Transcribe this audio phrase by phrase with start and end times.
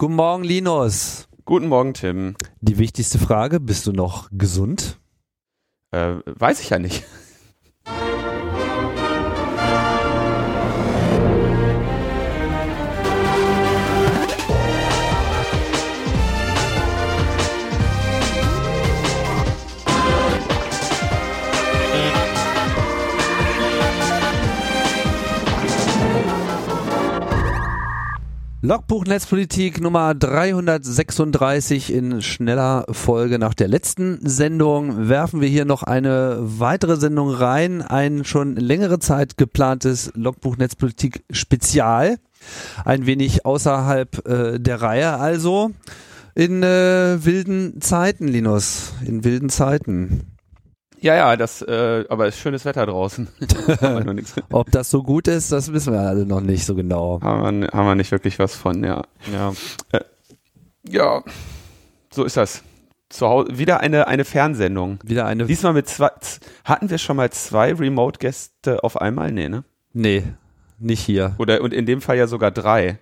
[0.00, 1.26] Guten Morgen, Linus.
[1.44, 2.36] Guten Morgen, Tim.
[2.60, 5.00] Die wichtigste Frage, bist du noch gesund?
[5.90, 7.04] Äh, weiß ich ja nicht.
[28.68, 35.08] Logbuch Netzpolitik Nummer 336 in schneller Folge nach der letzten Sendung.
[35.08, 41.24] Werfen wir hier noch eine weitere Sendung rein, ein schon längere Zeit geplantes Logbuch Netzpolitik
[41.30, 42.18] Spezial,
[42.84, 45.70] ein wenig außerhalb äh, der Reihe also.
[46.34, 50.37] In äh, wilden Zeiten, Linus, in wilden Zeiten.
[51.00, 53.28] Ja, ja, das, äh, aber ist schönes Wetter draußen.
[54.50, 57.20] Ob das so gut ist, das wissen wir alle noch nicht so genau.
[57.22, 59.02] Haben wir, haben wir nicht wirklich was von, ja.
[59.32, 59.52] Ja,
[59.92, 60.00] äh,
[60.88, 61.22] ja
[62.10, 62.62] so ist das.
[63.10, 64.98] Zu Hause, wieder eine, eine Fernsendung.
[65.02, 65.46] Wieder eine.
[65.46, 66.10] Diesmal mit zwei,
[66.64, 69.32] hatten wir schon mal zwei Remote-Gäste auf einmal?
[69.32, 69.64] Nee, ne?
[69.94, 70.24] Nee,
[70.78, 71.34] nicht hier.
[71.38, 72.98] Oder, und in dem Fall ja sogar drei.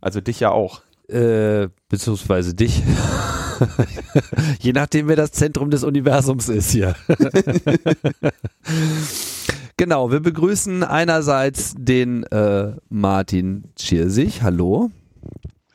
[0.00, 0.80] Also dich ja auch.
[1.08, 2.82] Äh, beziehungsweise dich.
[4.60, 6.94] Je nachdem, wer das Zentrum des Universums ist hier.
[9.76, 14.42] genau, wir begrüßen einerseits den äh, Martin Tschirsich.
[14.42, 14.90] Hallo.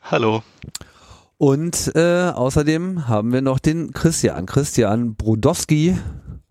[0.02, 0.42] Hallo.
[1.38, 4.46] Und äh, außerdem haben wir noch den Christian.
[4.46, 5.96] Christian Brodowski.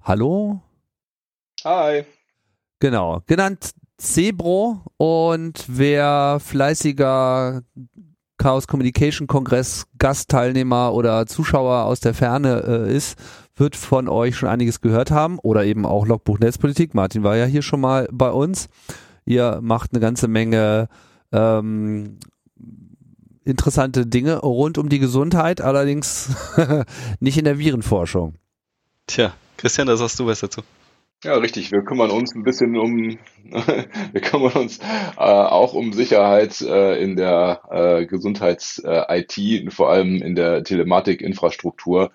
[0.02, 0.61] Hallo.
[1.63, 2.03] Hi.
[2.80, 7.63] Genau, genannt Cebro und wer fleißiger
[8.45, 13.17] Chaos Communication Kongress Gastteilnehmer oder Zuschauer aus der Ferne äh, ist,
[13.55, 16.93] wird von euch schon einiges gehört haben oder eben auch Logbuch Netzpolitik.
[16.93, 18.67] Martin war ja hier schon mal bei uns.
[19.25, 20.89] Ihr macht eine ganze Menge
[21.31, 22.19] ähm,
[23.45, 26.29] interessante Dinge rund um die Gesundheit, allerdings
[27.19, 28.35] nicht in der Virenforschung.
[29.07, 30.61] Tja, Christian, da sagst du was dazu.
[31.23, 31.72] Ja, richtig.
[31.72, 33.17] Wir kümmern uns ein bisschen um,
[34.12, 40.22] wir kümmern uns äh, auch um Sicherheit äh, in der äh, Gesundheits-IT, äh, vor allem
[40.22, 42.12] in der Telematik-Infrastruktur.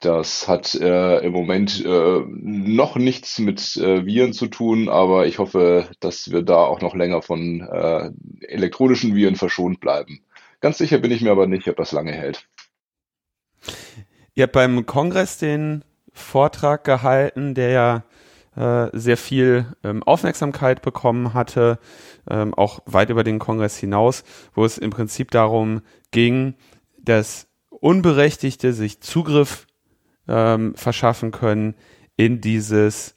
[0.00, 5.38] Das hat äh, im Moment äh, noch nichts mit äh, Viren zu tun, aber ich
[5.38, 8.10] hoffe, dass wir da auch noch länger von äh,
[8.46, 10.20] elektronischen Viren verschont bleiben.
[10.60, 12.48] Ganz sicher bin ich mir aber nicht, ob das lange hält.
[14.34, 15.82] Ihr habt beim Kongress den
[16.18, 18.02] Vortrag gehalten, der ja
[18.56, 21.78] äh, sehr viel ähm, Aufmerksamkeit bekommen hatte,
[22.28, 24.24] ähm, auch weit über den Kongress hinaus,
[24.54, 26.54] wo es im Prinzip darum ging,
[27.00, 29.66] dass Unberechtigte sich Zugriff
[30.26, 31.74] ähm, verschaffen können
[32.16, 33.14] in dieses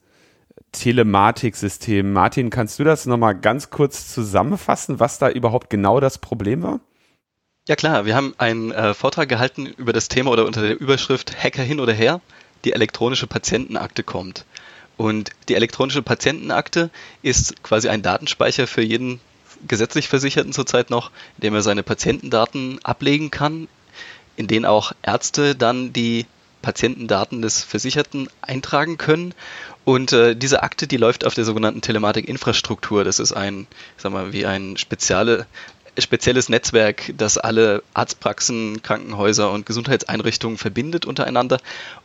[0.72, 2.14] Telematiksystem.
[2.14, 6.80] Martin, kannst du das nochmal ganz kurz zusammenfassen, was da überhaupt genau das Problem war?
[7.68, 11.44] Ja klar, wir haben einen äh, Vortrag gehalten über das Thema oder unter der Überschrift
[11.44, 12.22] Hacker hin oder her
[12.66, 14.46] die elektronische Patientenakte kommt.
[14.98, 16.90] Und die elektronische Patientenakte
[17.22, 19.20] ist quasi ein Datenspeicher für jeden
[19.68, 23.68] gesetzlich Versicherten zurzeit noch, in dem er seine Patientendaten ablegen kann,
[24.36, 26.26] in denen auch Ärzte dann die
[26.62, 29.34] Patientendaten des Versicherten eintragen können.
[29.84, 33.04] Und äh, diese Akte, die läuft auf der sogenannten Telematik-Infrastruktur.
[33.04, 33.68] Das ist ein,
[33.98, 35.48] sag mal, wie ein spezielle
[35.98, 41.60] spezielles Netzwerk, das alle Arztpraxen, Krankenhäuser und Gesundheitseinrichtungen verbindet untereinander.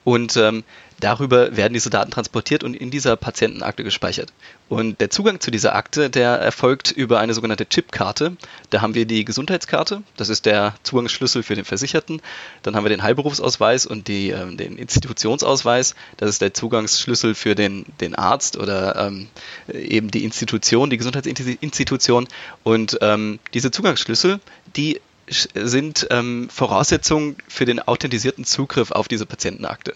[0.05, 0.65] Und ähm,
[1.01, 4.33] Darüber werden diese Daten transportiert und in dieser Patientenakte gespeichert.
[4.69, 8.37] Und der Zugang zu dieser Akte, der erfolgt über eine sogenannte Chipkarte.
[8.71, 12.23] Da haben wir die Gesundheitskarte, das ist der Zugangsschlüssel für den Versicherten.
[12.63, 17.55] Dann haben wir den Heilberufsausweis und die, äh, den Institutionsausweis, das ist der Zugangsschlüssel für
[17.55, 19.29] den, den Arzt oder ähm,
[19.73, 22.27] eben die Institution, die Gesundheitsinstitution.
[22.65, 24.41] Und ähm, diese Zugangsschlüssel,
[24.77, 29.95] die sind ähm, Voraussetzungen für den authentisierten Zugriff auf diese Patientenakte.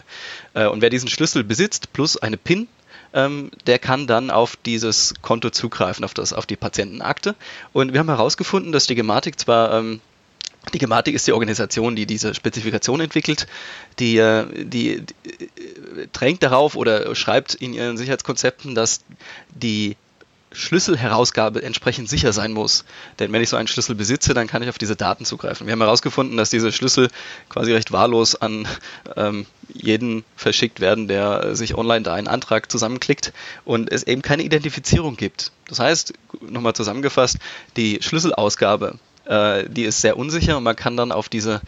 [0.53, 2.67] Äh, und wer diesen Schlüssel besitzt plus eine PIN,
[3.13, 7.35] ähm, der kann dann auf dieses Konto zugreifen, auf, das, auf die Patientenakte.
[7.73, 10.01] Und wir haben herausgefunden, dass die Gematik zwar ähm,
[10.73, 13.47] die Gematik ist die Organisation, die diese Spezifikation entwickelt,
[13.99, 19.01] die, äh, die, die, äh, drängt darauf oder schreibt in ihren Sicherheitskonzepten, dass
[19.55, 19.95] die
[20.51, 22.83] Schlüsselherausgabe entsprechend sicher sein muss.
[23.19, 25.65] Denn wenn ich so einen Schlüssel besitze, dann kann ich auf diese Daten zugreifen.
[25.65, 27.09] Wir haben herausgefunden, dass diese Schlüssel
[27.49, 28.67] quasi recht wahllos an
[29.15, 33.33] ähm, jeden verschickt werden, der sich online da einen Antrag zusammenklickt
[33.65, 35.51] und es eben keine Identifizierung gibt.
[35.67, 37.37] Das heißt, nochmal zusammengefasst,
[37.77, 41.61] die Schlüsselausgabe, äh, die ist sehr unsicher und man kann dann auf diese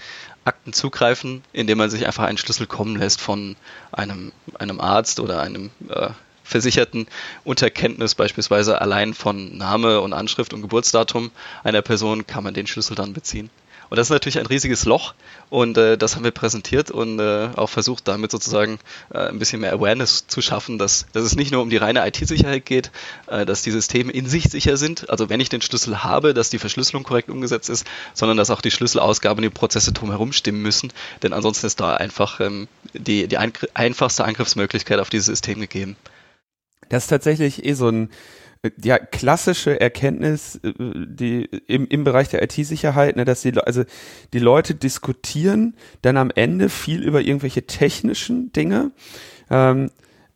[0.46, 3.56] Akten zugreifen, indem man sich einfach einen Schlüssel kommen lässt von
[3.94, 6.10] einem, einem Arzt oder einem äh,
[6.44, 7.08] Versicherten
[7.44, 11.32] unter Kenntnis beispielsweise allein von Name und Anschrift und Geburtsdatum
[11.64, 13.50] einer Person kann man den Schlüssel dann beziehen.
[13.94, 15.14] Und das ist natürlich ein riesiges Loch
[15.52, 18.80] und äh, das haben wir präsentiert und äh, auch versucht, damit sozusagen
[19.14, 22.04] äh, ein bisschen mehr Awareness zu schaffen, dass, dass es nicht nur um die reine
[22.08, 22.90] IT-Sicherheit geht,
[23.28, 26.50] äh, dass die Systeme in sich sicher sind, also wenn ich den Schlüssel habe, dass
[26.50, 27.86] die Verschlüsselung korrekt umgesetzt ist,
[28.16, 30.92] sondern dass auch die Schlüsselausgabe und die Prozesse drumherum stimmen müssen,
[31.22, 35.98] denn ansonsten ist da einfach ähm, die, die einfachste Angriffsmöglichkeit auf dieses System gegeben.
[36.90, 38.10] Das ist tatsächlich eh so ein
[38.82, 43.84] ja, klassische Erkenntnis äh, die im, im Bereich der IT-Sicherheit, ne, dass die, also
[44.32, 48.92] die Leute diskutieren dann am Ende viel über irgendwelche technischen Dinge,
[49.50, 49.92] ähm,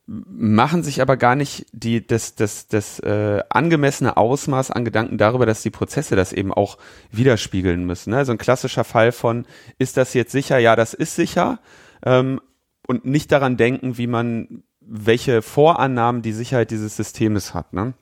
[0.08, 5.46] machen sich aber gar nicht die, das, das, das äh, angemessene Ausmaß an Gedanken darüber,
[5.46, 6.78] dass die Prozesse das eben auch
[7.12, 8.12] widerspiegeln müssen.
[8.12, 8.18] Ne?
[8.18, 9.46] Also ein klassischer Fall von,
[9.80, 10.60] ist das jetzt sicher?
[10.60, 11.60] Ja, das ist sicher.
[12.06, 12.40] Ähm,
[12.88, 17.74] und nicht daran denken, wie man welche Vorannahmen die Sicherheit dieses Systems hat.
[17.74, 17.94] Ne?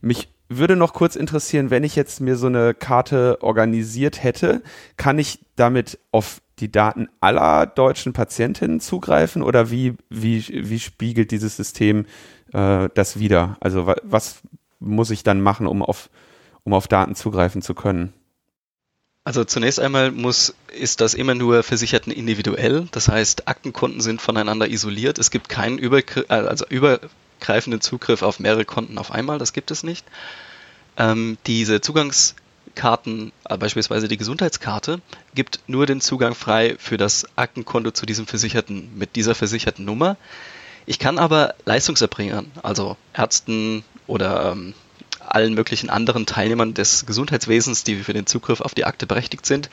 [0.00, 4.62] Mich würde noch kurz interessieren, wenn ich jetzt mir so eine Karte organisiert hätte,
[4.96, 11.30] kann ich damit auf die Daten aller deutschen Patientinnen zugreifen oder wie, wie, wie spiegelt
[11.30, 12.06] dieses System
[12.52, 13.56] äh, das wieder?
[13.60, 14.40] Also wa was
[14.80, 16.08] muss ich dann machen, um auf,
[16.64, 18.12] um auf Daten zugreifen zu können?
[19.28, 22.88] Also zunächst einmal muss, ist das immer nur Versicherten individuell.
[22.92, 25.18] Das heißt, Aktenkonten sind voneinander isoliert.
[25.18, 29.36] Es gibt keinen Übergr äh, also übergreifenden Zugriff auf mehrere Konten auf einmal.
[29.38, 30.06] Das gibt es nicht.
[30.96, 35.02] Ähm, diese Zugangskarten, äh, beispielsweise die Gesundheitskarte,
[35.34, 40.16] gibt nur den Zugang frei für das Aktenkonto zu diesem Versicherten mit dieser versicherten Nummer.
[40.86, 44.72] Ich kann aber Leistungserbringern, also Ärzten oder ähm,
[45.34, 49.70] allen möglichen anderen Teilnehmern des Gesundheitswesens, die für den Zugriff auf die Akte berechtigt sind,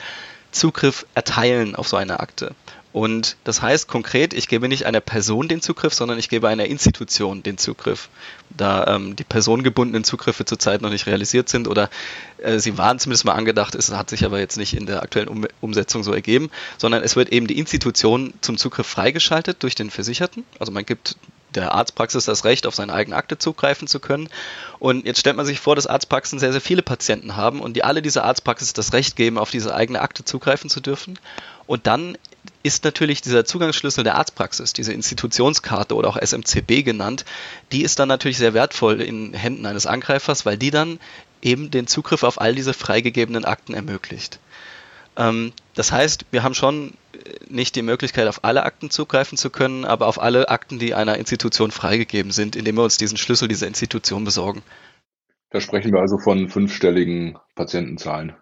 [0.52, 2.54] Zugriff erteilen auf so eine Akte.
[2.96, 6.64] Und das heißt konkret, ich gebe nicht einer Person den Zugriff, sondern ich gebe einer
[6.64, 8.08] Institution den Zugriff.
[8.48, 11.90] Da ähm, die personengebundenen Zugriffe zurzeit noch nicht realisiert sind oder
[12.38, 15.28] äh, sie waren zumindest mal angedacht, es hat sich aber jetzt nicht in der aktuellen
[15.28, 19.90] um Umsetzung so ergeben, sondern es wird eben die Institution zum Zugriff freigeschaltet durch den
[19.90, 20.44] Versicherten.
[20.58, 21.18] Also man gibt
[21.56, 24.28] der Arztpraxis das Recht, auf seine eigene Akte zugreifen zu können.
[24.78, 27.84] Und jetzt stellt man sich vor, dass Arztpraxen sehr, sehr viele Patienten haben und die
[27.84, 31.18] alle dieser Arztpraxis das Recht geben, auf diese eigene Akte zugreifen zu dürfen.
[31.66, 32.16] Und dann
[32.62, 37.24] ist natürlich dieser Zugangsschlüssel der Arztpraxis, diese Institutionskarte oder auch SMCB genannt,
[37.72, 41.00] die ist dann natürlich sehr wertvoll in Händen eines Angreifers, weil die dann
[41.42, 44.38] eben den Zugriff auf all diese freigegebenen Akten ermöglicht.
[45.16, 46.94] Ähm, das heißt, wir haben schon
[47.48, 51.16] nicht die Möglichkeit, auf alle Akten zugreifen zu können, aber auf alle Akten, die einer
[51.16, 54.62] Institution freigegeben sind, indem wir uns diesen Schlüssel dieser Institution besorgen.
[55.50, 58.34] Da sprechen wir also von fünfstelligen Patientenzahlen.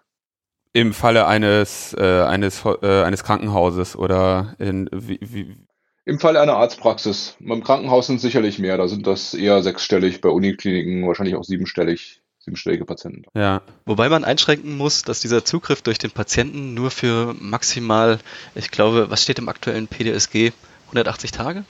[0.72, 5.56] Im Falle eines, äh, eines, äh, eines Krankenhauses oder in, wie, wie?
[6.04, 7.36] Im Falle einer Arztpraxis.
[7.38, 12.23] Beim Krankenhaus sind sicherlich mehr, da sind das eher sechsstellig, bei Unikliniken wahrscheinlich auch siebenstellig
[12.44, 13.24] siebenstellige Patienten.
[13.34, 13.62] Ja.
[13.86, 18.18] Wobei man einschränken muss, dass dieser Zugriff durch den Patienten nur für maximal,
[18.54, 20.52] ich glaube, was steht im aktuellen PDSG?
[20.86, 21.64] 180 Tage,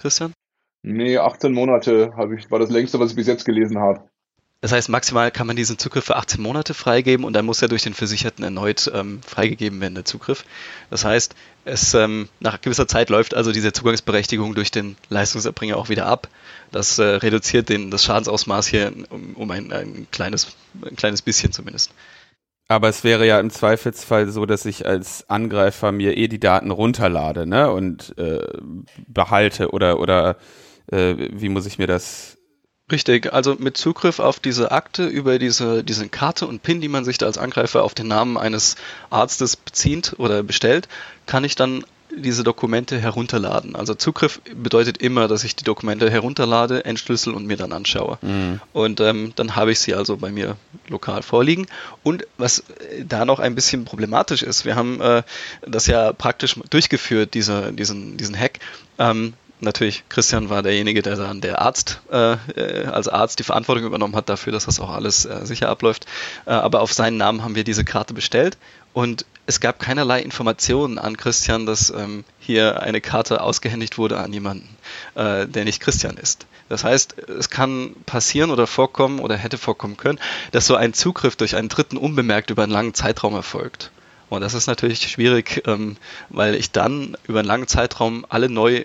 [0.00, 0.32] Christian?
[0.82, 4.08] Nee, 18 Monate ich, war das längste, was ich bis jetzt gelesen habe.
[4.66, 7.68] Das heißt, maximal kann man diesen Zugriff für 18 Monate freigeben und dann muss er
[7.68, 10.44] durch den Versicherten erneut ähm, freigegeben werden, der Zugriff.
[10.90, 15.88] Das heißt, es ähm, nach gewisser Zeit läuft also diese Zugangsberechtigung durch den Leistungserbringer auch
[15.88, 16.26] wieder ab.
[16.72, 20.48] Das äh, reduziert den, das Schadensausmaß hier um, um ein, ein, kleines,
[20.84, 21.92] ein kleines bisschen zumindest.
[22.66, 26.72] Aber es wäre ja im Zweifelsfall so, dass ich als Angreifer mir eh die Daten
[26.72, 27.70] runterlade, ne?
[27.70, 28.44] Und äh,
[29.06, 30.38] behalte oder oder
[30.90, 32.36] äh, wie muss ich mir das
[32.90, 37.04] Richtig, also mit Zugriff auf diese Akte über diese, diese Karte und PIN, die man
[37.04, 38.76] sich da als Angreifer auf den Namen eines
[39.10, 40.88] Arztes bezieht oder bestellt,
[41.26, 41.84] kann ich dann
[42.16, 43.74] diese Dokumente herunterladen.
[43.74, 48.18] Also Zugriff bedeutet immer, dass ich die Dokumente herunterlade, entschlüssel und mir dann anschaue.
[48.22, 48.60] Mhm.
[48.72, 51.66] Und ähm, dann habe ich sie also bei mir lokal vorliegen.
[52.04, 52.62] Und was
[53.04, 55.24] da noch ein bisschen problematisch ist, wir haben äh,
[55.66, 58.60] das ja praktisch durchgeführt, diese, diesen, diesen Hack.
[58.98, 63.84] Ähm, natürlich, Christian war derjenige, der dann der Arzt, äh, äh, als Arzt die Verantwortung
[63.84, 66.06] übernommen hat dafür, dass das auch alles äh, sicher abläuft.
[66.46, 68.58] Äh, aber auf seinen Namen haben wir diese Karte bestellt
[68.92, 74.32] und es gab keinerlei Informationen an Christian, dass ähm, hier eine Karte ausgehändigt wurde an
[74.32, 74.68] jemanden,
[75.14, 76.46] äh, der nicht Christian ist.
[76.68, 80.18] Das heißt, es kann passieren oder vorkommen oder hätte vorkommen können,
[80.50, 83.92] dass so ein Zugriff durch einen Dritten unbemerkt über einen langen Zeitraum erfolgt.
[84.28, 85.96] Und das ist natürlich schwierig, ähm,
[86.28, 88.84] weil ich dann über einen langen Zeitraum alle neu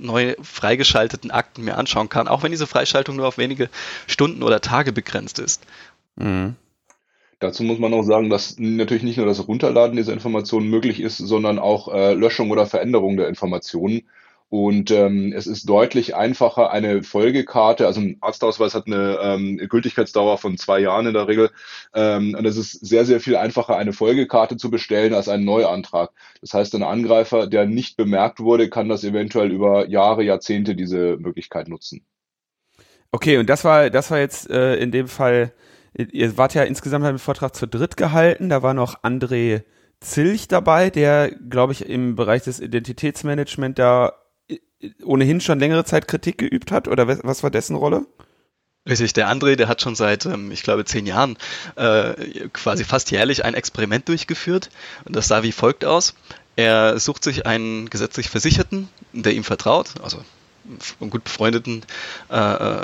[0.00, 3.68] neu freigeschalteten Akten mir anschauen kann, auch wenn diese Freischaltung nur auf wenige
[4.06, 5.64] Stunden oder Tage begrenzt ist.
[6.16, 6.56] Mhm.
[7.40, 11.18] Dazu muss man auch sagen, dass natürlich nicht nur das Runterladen dieser Informationen möglich ist,
[11.18, 14.02] sondern auch äh, Löschung oder Veränderung der Informationen.
[14.50, 20.38] Und ähm, es ist deutlich einfacher, eine Folgekarte, also ein Arztausweis hat eine ähm, Gültigkeitsdauer
[20.38, 21.50] von zwei Jahren in der Regel.
[21.94, 26.12] Ähm, und es ist sehr, sehr viel einfacher, eine Folgekarte zu bestellen als einen Neuantrag.
[26.40, 31.18] Das heißt, ein Angreifer, der nicht bemerkt wurde, kann das eventuell über Jahre, Jahrzehnte diese
[31.18, 32.06] Möglichkeit nutzen.
[33.12, 35.52] Okay, und das war, das war jetzt äh, in dem Fall,
[35.94, 39.62] ihr wart ja insgesamt im Vortrag zu dritt gehalten, da war noch André
[40.00, 44.12] Zilch dabei, der, glaube ich, im Bereich des Identitätsmanagement da
[45.02, 46.88] ohnehin schon längere Zeit Kritik geübt hat?
[46.88, 48.06] Oder was war dessen Rolle?
[48.88, 51.36] Richtig, der André, der hat schon seit, ähm, ich glaube, zehn Jahren
[51.76, 54.70] äh, quasi fast jährlich ein Experiment durchgeführt.
[55.04, 56.14] Und das sah wie folgt aus.
[56.56, 60.24] Er sucht sich einen gesetzlich Versicherten, der ihm vertraut, also
[61.00, 61.84] einen gut befreundeten
[62.30, 62.36] äh,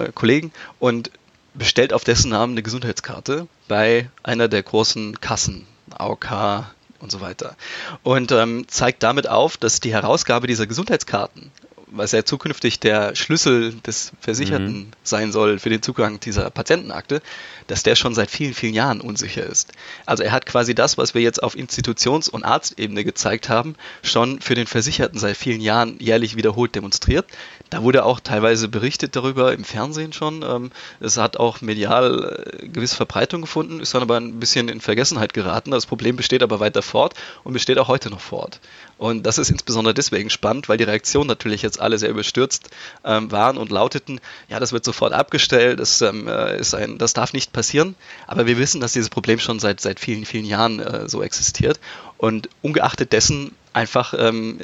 [0.07, 1.11] äh, Kollegen, und
[1.55, 6.67] bestellt auf dessen Namen eine Gesundheitskarte bei einer der großen Kassen, AOK
[7.05, 7.55] und so weiter.
[8.03, 11.53] Und ähm, zeigt damit auf, dass die Herausgabe dieser Gesundheitskarten
[11.97, 14.87] was ja zukünftig der Schlüssel des Versicherten mhm.
[15.03, 17.23] sein soll für den Zugang dieser Patientenakte,
[17.67, 19.73] dass der schon seit vielen, vielen Jahren unsicher ist.
[20.07, 24.41] Also er hat quasi das, was wir jetzt auf Institutions- und Arztebene gezeigt haben, schon
[24.41, 27.27] für den Versicherten seit vielen Jahren jährlich wiederholt demonstriert.
[27.71, 30.43] Da wurde auch teilweise berichtet darüber im Fernsehen schon.
[30.43, 30.71] Ähm,
[31.01, 35.33] es hat auch medial äh, gewisse Verbreitung gefunden, ist dann aber ein bisschen in Vergessenheit
[35.33, 35.71] geraten.
[35.71, 38.61] Das Problem besteht aber weiter fort und besteht auch heute noch fort.
[38.99, 42.71] Und das ist insbesondere deswegen spannend, weil die Reaktionen natürlich jetzt alle sehr überstürzt
[43.05, 47.13] ähm, waren und lauteten, ja, das wird sofort abgestellt, das, ähm, äh, ist ein, das
[47.13, 47.95] darf nicht passieren.
[48.27, 51.81] Aber wir wissen, dass dieses Problem schon seit, seit vielen, vielen Jahren äh, so existiert.
[52.17, 54.61] Und ungeachtet dessen einfach ähm,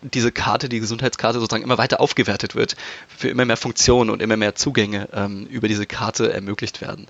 [0.00, 2.76] diese Karte, die Gesundheitskarte sozusagen immer weiter aufgewertet wird,
[3.14, 7.06] für immer mehr Funktionen und immer mehr Zugänge ähm, über diese Karte ermöglicht werden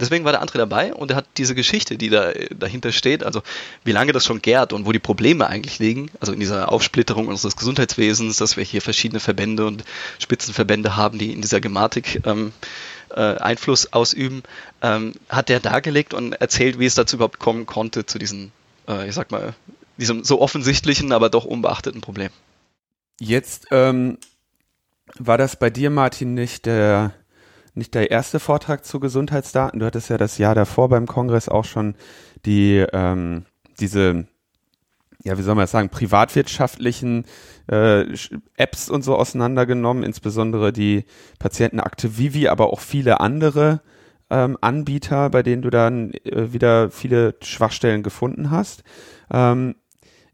[0.00, 3.42] deswegen war der André dabei und er hat diese Geschichte, die da dahinter steht, also
[3.84, 7.28] wie lange das schon gärt und wo die Probleme eigentlich liegen, also in dieser Aufsplitterung
[7.28, 9.84] unseres Gesundheitswesens, dass wir hier verschiedene Verbände und
[10.18, 12.52] Spitzenverbände haben, die in dieser Gematik ähm,
[13.10, 14.42] äh, Einfluss ausüben,
[14.82, 18.52] ähm, hat er dargelegt und erzählt, wie es dazu überhaupt kommen konnte, zu diesem,
[18.88, 19.54] äh, ich sag mal,
[19.96, 22.30] diesem so offensichtlichen, aber doch unbeachteten Problem.
[23.20, 24.18] Jetzt ähm,
[25.18, 27.12] war das bei dir, Martin, nicht der
[27.74, 29.80] nicht der erste Vortrag zu Gesundheitsdaten.
[29.80, 31.94] Du hattest ja das Jahr davor beim Kongress auch schon
[32.44, 33.44] die ähm,
[33.78, 34.26] diese
[35.22, 37.24] ja, wie soll man das sagen, privatwirtschaftlichen
[37.70, 38.06] äh,
[38.56, 41.04] Apps und so auseinandergenommen, insbesondere die
[41.38, 43.82] Patientenakte Vivi, aber auch viele andere
[44.30, 48.82] ähm, Anbieter, bei denen du dann äh, wieder viele Schwachstellen gefunden hast.
[49.30, 49.74] Ähm,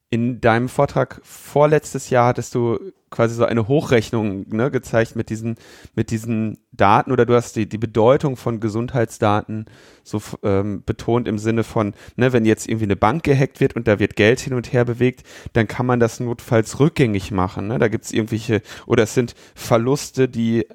[0.09, 2.79] in deinem Vortrag vorletztes Jahr hattest du
[3.11, 5.57] quasi so eine Hochrechnung ne, gezeigt mit diesen,
[5.95, 9.67] mit diesen Daten oder du hast die, die Bedeutung von Gesundheitsdaten
[10.05, 13.89] so ähm, betont im Sinne von, ne, wenn jetzt irgendwie eine Bank gehackt wird und
[13.89, 17.67] da wird Geld hin und her bewegt, dann kann man das notfalls rückgängig machen.
[17.67, 17.79] Ne?
[17.79, 20.67] Da gibt es irgendwelche, oder es sind Verluste, die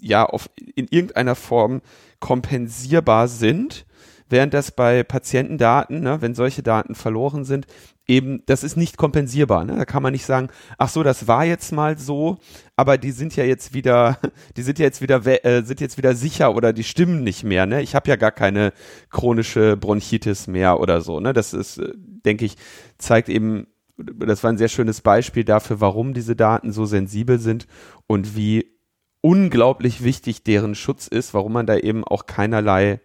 [0.00, 1.80] ja auf, in irgendeiner Form
[2.18, 3.86] kompensierbar sind
[4.28, 7.66] während das bei Patientendaten, ne, wenn solche Daten verloren sind,
[8.06, 9.64] eben, das ist nicht kompensierbar.
[9.64, 9.76] Ne?
[9.76, 12.38] Da kann man nicht sagen, ach so, das war jetzt mal so,
[12.76, 14.18] aber die sind ja jetzt wieder,
[14.56, 17.66] die sind ja jetzt wieder, äh, sind jetzt wieder sicher oder die stimmen nicht mehr.
[17.66, 17.82] Ne?
[17.82, 18.72] Ich habe ja gar keine
[19.10, 21.20] chronische Bronchitis mehr oder so.
[21.20, 21.32] Ne?
[21.32, 22.56] Das ist, äh, denke ich,
[22.98, 23.66] zeigt eben,
[23.96, 27.66] das war ein sehr schönes Beispiel dafür, warum diese Daten so sensibel sind
[28.06, 28.74] und wie
[29.20, 33.00] unglaublich wichtig deren Schutz ist, warum man da eben auch keinerlei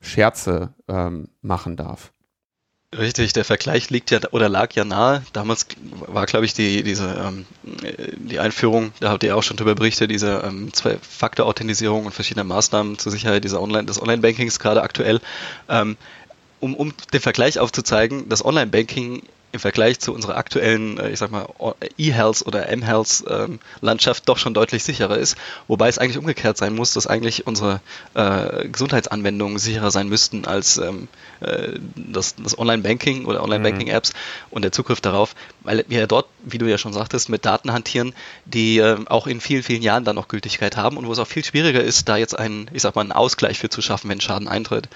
[0.00, 2.12] Scherze ähm, machen darf.
[2.96, 5.22] Richtig, der Vergleich liegt ja oder lag ja nahe.
[5.34, 5.66] Damals
[6.06, 7.44] war, glaube ich, die, diese ähm,
[8.16, 12.98] die Einführung, da habt ihr auch schon drüber berichtet, diese ähm, Zwei-Faktor-Authentisierung und verschiedene Maßnahmen
[12.98, 15.20] zur Sicherheit dieser Online, des Online-Bankings gerade aktuell.
[15.68, 15.98] Ähm,
[16.60, 21.30] um, um den Vergleich aufzuzeigen, das Online-Banking im Vergleich zu unserer aktuellen, äh, ich sag
[21.30, 21.48] mal,
[21.96, 25.36] E-Health oder M-Health-Landschaft ähm, doch schon deutlich sicherer ist.
[25.68, 27.80] Wobei es eigentlich umgekehrt sein muss, dass eigentlich unsere
[28.14, 31.08] äh, Gesundheitsanwendungen sicherer sein müssten als ähm,
[31.40, 34.46] äh, das, das Online-Banking oder Online-Banking-Apps mhm.
[34.50, 37.72] und der Zugriff darauf, weil wir ja dort, wie du ja schon sagtest, mit Daten
[37.72, 38.14] hantieren,
[38.44, 41.26] die äh, auch in vielen, vielen Jahren dann noch Gültigkeit haben und wo es auch
[41.26, 44.20] viel schwieriger ist, da jetzt einen, ich sag mal, einen Ausgleich für zu schaffen, wenn
[44.20, 44.88] Schaden eintritt.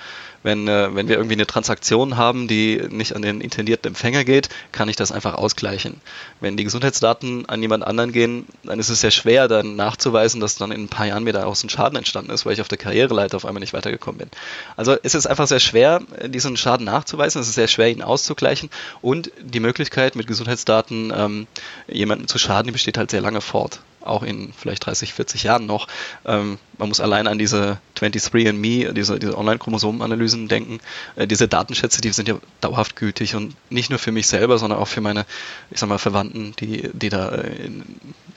[0.42, 4.48] Wenn, äh, wenn wir irgendwie eine Transaktion haben, die nicht an den intendierten Empfänger geht,
[4.72, 6.00] kann ich das einfach ausgleichen.
[6.40, 10.56] Wenn die Gesundheitsdaten an jemand anderen gehen, dann ist es sehr schwer, dann nachzuweisen, dass
[10.56, 12.78] dann in ein paar Jahren mir daraus ein Schaden entstanden ist, weil ich auf der
[12.78, 14.30] Karriereleiter auf einmal nicht weitergekommen bin.
[14.76, 18.70] Also es ist einfach sehr schwer, diesen Schaden nachzuweisen, es ist sehr schwer, ihn auszugleichen
[19.00, 21.46] und die Möglichkeit, mit Gesundheitsdaten ähm,
[21.88, 23.80] jemanden zu schaden, die besteht halt sehr lange fort.
[24.04, 25.88] Auch in vielleicht 30, 40 Jahren noch.
[26.24, 30.80] Ähm, man muss allein an diese 23andMe, diese, diese Online-Chromosomenanalysen denken.
[31.16, 34.78] Äh, diese Datenschätze, die sind ja dauerhaft gültig und nicht nur für mich selber, sondern
[34.78, 35.26] auch für meine,
[35.70, 37.84] ich sag mal, Verwandten, die, die da, äh, in,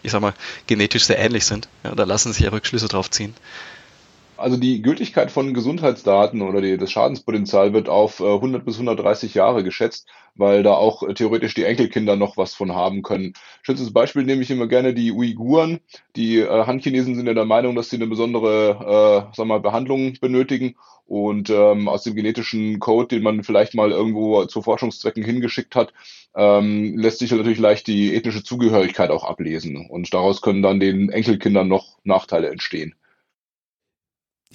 [0.03, 0.34] ich sag mal,
[0.67, 1.67] genetisch sehr ähnlich sind.
[1.84, 3.34] Ja, da lassen sich ja Rückschlüsse drauf ziehen.
[4.38, 9.34] Also die Gültigkeit von Gesundheitsdaten oder die, das Schadenspotenzial wird auf 100 äh, bis 130
[9.34, 13.34] Jahre geschätzt, weil da auch äh, theoretisch die Enkelkinder noch was von haben können.
[13.62, 15.80] Schönstes Beispiel nehme ich immer gerne die Uiguren.
[16.18, 20.13] Die äh, Han-Chinesen sind ja der Meinung, dass sie eine besondere äh, sag mal, Behandlung
[20.20, 20.75] benötigen
[21.06, 25.94] und ähm, aus dem genetischen Code, den man vielleicht mal irgendwo zu Forschungszwecken hingeschickt hat,
[26.36, 31.10] ähm, lässt sich natürlich leicht die ethnische Zugehörigkeit auch ablesen und daraus können dann den
[31.10, 32.96] Enkelkindern noch Nachteile entstehen.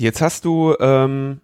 [0.00, 1.42] Jetzt hast du, ähm,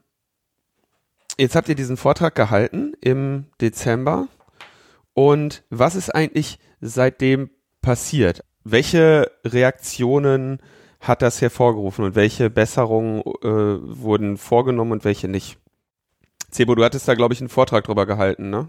[1.37, 4.29] jetzt habt ihr diesen Vortrag gehalten im Dezember.
[5.13, 7.51] Und was ist eigentlich seitdem
[7.83, 8.45] passiert?
[8.65, 10.63] Welche Reaktionen
[11.01, 15.59] hat das hervorgerufen und welche Besserungen äh, wurden vorgenommen und welche nicht?
[16.51, 18.69] Sebo, du hattest da, glaube ich, einen Vortrag drüber gehalten, ne?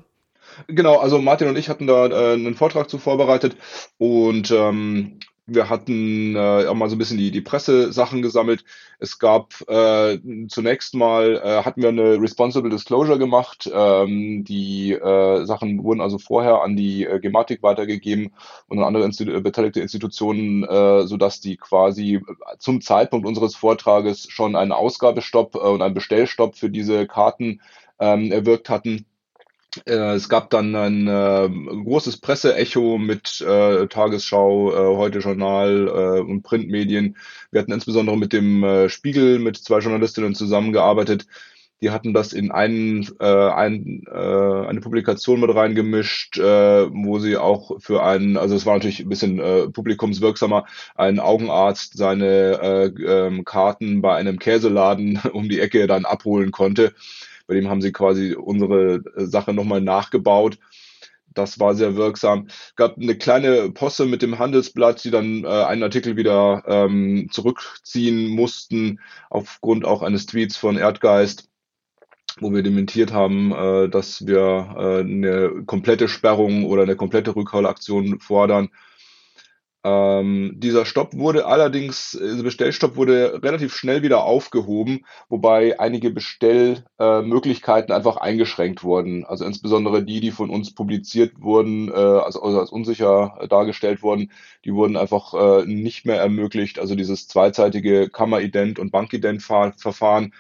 [0.68, 3.56] Genau, also Martin und ich hatten da äh, einen Vortrag zu vorbereitet
[3.98, 8.66] und ähm, wir hatten äh, auch mal so ein bisschen die, die Pressesachen gesammelt.
[9.00, 13.70] Es gab äh, zunächst mal, äh, hatten wir eine Responsible Disclosure gemacht.
[13.74, 18.34] Ähm, die äh, Sachen wurden also vorher an die äh, Gematik weitergegeben
[18.68, 22.22] und an andere Institu beteiligte Institutionen, äh, sodass die quasi
[22.60, 27.62] zum Zeitpunkt unseres Vortrages schon einen Ausgabestopp äh, und einen Bestellstopp für diese Karten
[28.00, 29.06] ähm, erwirkt hatten.
[29.86, 31.50] Äh, es gab dann ein äh,
[31.84, 37.18] großes Presseecho mit äh, Tagesschau, äh, Heute Journal äh, und Printmedien.
[37.52, 41.26] Wir hatten insbesondere mit dem äh, Spiegel mit zwei Journalistinnen zusammengearbeitet.
[41.82, 46.42] Die hatten das in einen, äh, ein, äh, eine Publikation mit reingemischt, äh,
[46.92, 50.66] wo sie auch für einen, also es war natürlich ein bisschen äh, publikumswirksamer,
[50.96, 52.26] ein Augenarzt seine
[52.62, 56.94] äh, ähm, Karten bei einem Käseladen um die Ecke dann abholen konnte.
[57.48, 60.60] Bei dem haben sie quasi unsere äh, Sache nochmal nachgebaut.
[61.34, 62.48] Das war sehr wirksam.
[62.76, 68.30] Gab eine kleine Posse mit dem Handelsblatt, die dann äh, einen Artikel wieder ähm, zurückziehen
[68.30, 69.00] mussten,
[69.30, 71.48] aufgrund auch eines Tweets von Erdgeist,
[72.40, 78.20] wo wir dementiert haben, äh, dass wir äh, eine komplette Sperrung oder eine komplette Rückholaktion
[78.20, 78.70] fordern.
[79.88, 87.92] Ähm, dieser Stopp wurde allerdings, dieser Bestellstopp wurde relativ schnell wieder aufgehoben, wobei einige Bestellmöglichkeiten
[87.92, 89.24] äh, einfach eingeschränkt wurden.
[89.24, 94.32] Also insbesondere die, die von uns publiziert wurden, äh, also, also als unsicher dargestellt wurden,
[94.66, 96.80] die wurden einfach äh, nicht mehr ermöglicht.
[96.80, 100.34] Also dieses zweizeitige Kammerident- und Bankident-Verfahren.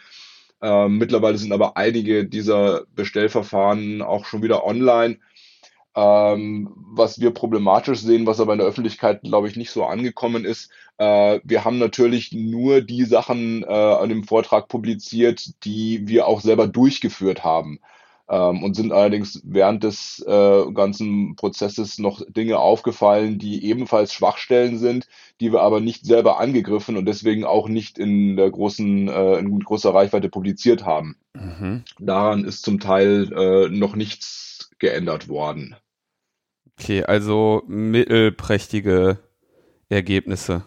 [0.61, 5.19] Ähm, mittlerweile sind aber einige dieser Bestellverfahren auch schon wieder online.
[5.97, 10.45] Ähm, was wir problematisch sehen, was aber in der Öffentlichkeit, glaube ich, nicht so angekommen
[10.45, 10.69] ist.
[10.99, 16.41] Äh, wir haben natürlich nur die Sachen äh, an dem Vortrag publiziert, die wir auch
[16.41, 17.79] selber durchgeführt haben.
[18.29, 24.77] Ähm, und sind allerdings während des äh, ganzen Prozesses noch Dinge aufgefallen, die ebenfalls Schwachstellen
[24.77, 25.07] sind,
[25.41, 29.59] die wir aber nicht selber angegriffen und deswegen auch nicht in der großen, äh, in
[29.59, 31.15] großer Reichweite publiziert haben.
[31.33, 31.85] Mhm.
[31.97, 35.75] Daran ist zum Teil äh, noch nichts geändert worden.
[36.79, 39.17] Okay, also mittelprächtige
[39.89, 40.63] Ergebnisse.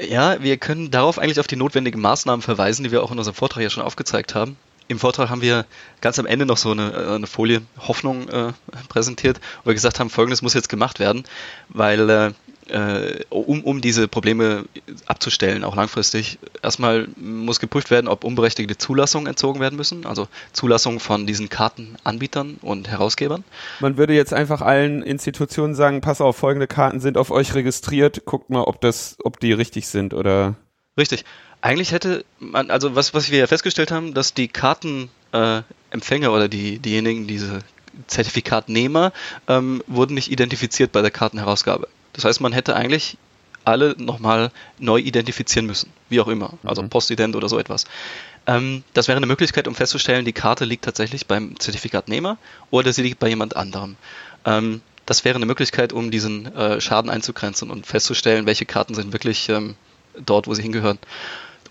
[0.00, 3.34] Ja, wir können darauf eigentlich auf die notwendigen Maßnahmen verweisen, die wir auch in unserem
[3.34, 4.56] Vortrag ja schon aufgezeigt haben.
[4.86, 5.66] Im Vortrag haben wir
[6.00, 8.52] ganz am Ende noch so eine, eine Folie Hoffnung äh,
[8.88, 11.24] präsentiert, wo wir gesagt haben, folgendes muss jetzt gemacht werden,
[11.68, 12.32] weil äh,
[12.68, 14.64] äh, um, um diese Probleme
[15.06, 16.38] abzustellen, auch langfristig.
[16.62, 22.58] Erstmal muss geprüft werden, ob unberechtigte Zulassungen entzogen werden müssen, also Zulassungen von diesen Kartenanbietern
[22.62, 23.44] und Herausgebern.
[23.80, 28.24] Man würde jetzt einfach allen Institutionen sagen, pass auf, folgende Karten sind auf euch registriert,
[28.24, 30.54] guckt mal, ob das, ob die richtig sind oder.
[30.96, 31.24] Richtig.
[31.60, 36.48] Eigentlich hätte man, also was, was wir ja festgestellt haben, dass die Kartenempfänger äh, oder
[36.48, 37.60] die, diejenigen, diese
[38.06, 39.12] Zertifikatnehmer,
[39.48, 41.88] ähm, wurden nicht identifiziert bei der Kartenherausgabe.
[42.18, 43.16] Das heißt, man hätte eigentlich
[43.64, 44.50] alle nochmal
[44.80, 46.88] neu identifizieren müssen, wie auch immer, also mhm.
[46.88, 47.84] Postident oder so etwas.
[48.48, 52.36] Ähm, das wäre eine Möglichkeit, um festzustellen, die Karte liegt tatsächlich beim Zertifikatnehmer
[52.70, 53.94] oder sie liegt bei jemand anderem.
[54.44, 59.12] Ähm, das wäre eine Möglichkeit, um diesen äh, Schaden einzugrenzen und festzustellen, welche Karten sind
[59.12, 59.76] wirklich ähm,
[60.18, 60.98] dort, wo sie hingehören.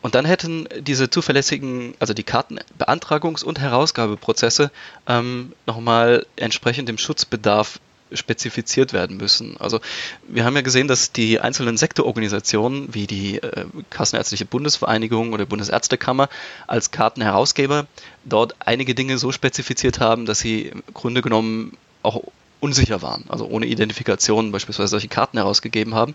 [0.01, 4.71] Und dann hätten diese zuverlässigen, also die Kartenbeantragungs- und Herausgabeprozesse
[5.07, 7.81] ähm, nochmal entsprechend dem Schutzbedarf
[8.11, 9.57] spezifiziert werden müssen.
[9.57, 9.79] Also
[10.27, 16.29] wir haben ja gesehen, dass die einzelnen Sektororganisationen wie die äh, Kassenärztliche Bundesvereinigung oder Bundesärztekammer
[16.67, 17.87] als Kartenherausgeber
[18.25, 22.21] dort einige Dinge so spezifiziert haben, dass sie im Grunde genommen auch
[22.59, 26.13] unsicher waren, also ohne Identifikation beispielsweise solche Karten herausgegeben haben.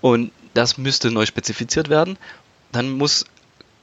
[0.00, 2.16] Und das müsste neu spezifiziert werden.
[2.72, 3.24] Dann muss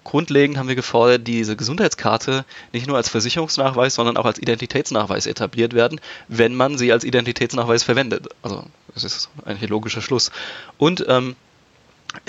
[0.07, 5.73] grundlegend haben wir gefordert, diese Gesundheitskarte nicht nur als Versicherungsnachweis, sondern auch als Identitätsnachweis etabliert
[5.73, 8.29] werden, wenn man sie als Identitätsnachweis verwendet.
[8.41, 10.31] Also das ist eigentlich ein logischer Schluss.
[10.77, 11.35] Und ähm,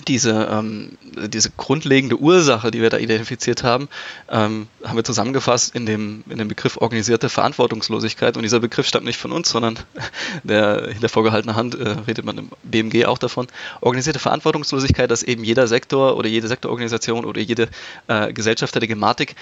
[0.06, 0.98] diese, ähm,
[1.28, 3.88] diese grundlegende Ursache, die wir da identifiziert haben,
[4.30, 8.36] ähm, haben wir zusammengefasst in dem, in dem Begriff organisierte Verantwortungslosigkeit.
[8.36, 9.78] Und dieser Begriff stammt nicht von uns, sondern
[10.44, 13.46] der hinter vorgehaltener Hand äh, redet man im BMG auch davon.
[13.80, 17.68] Organisierte Verantwortungslosigkeit, dass eben jeder Sektor oder jede Sektororganisation oder jede
[18.06, 19.36] äh, Gesellschafter der Gematik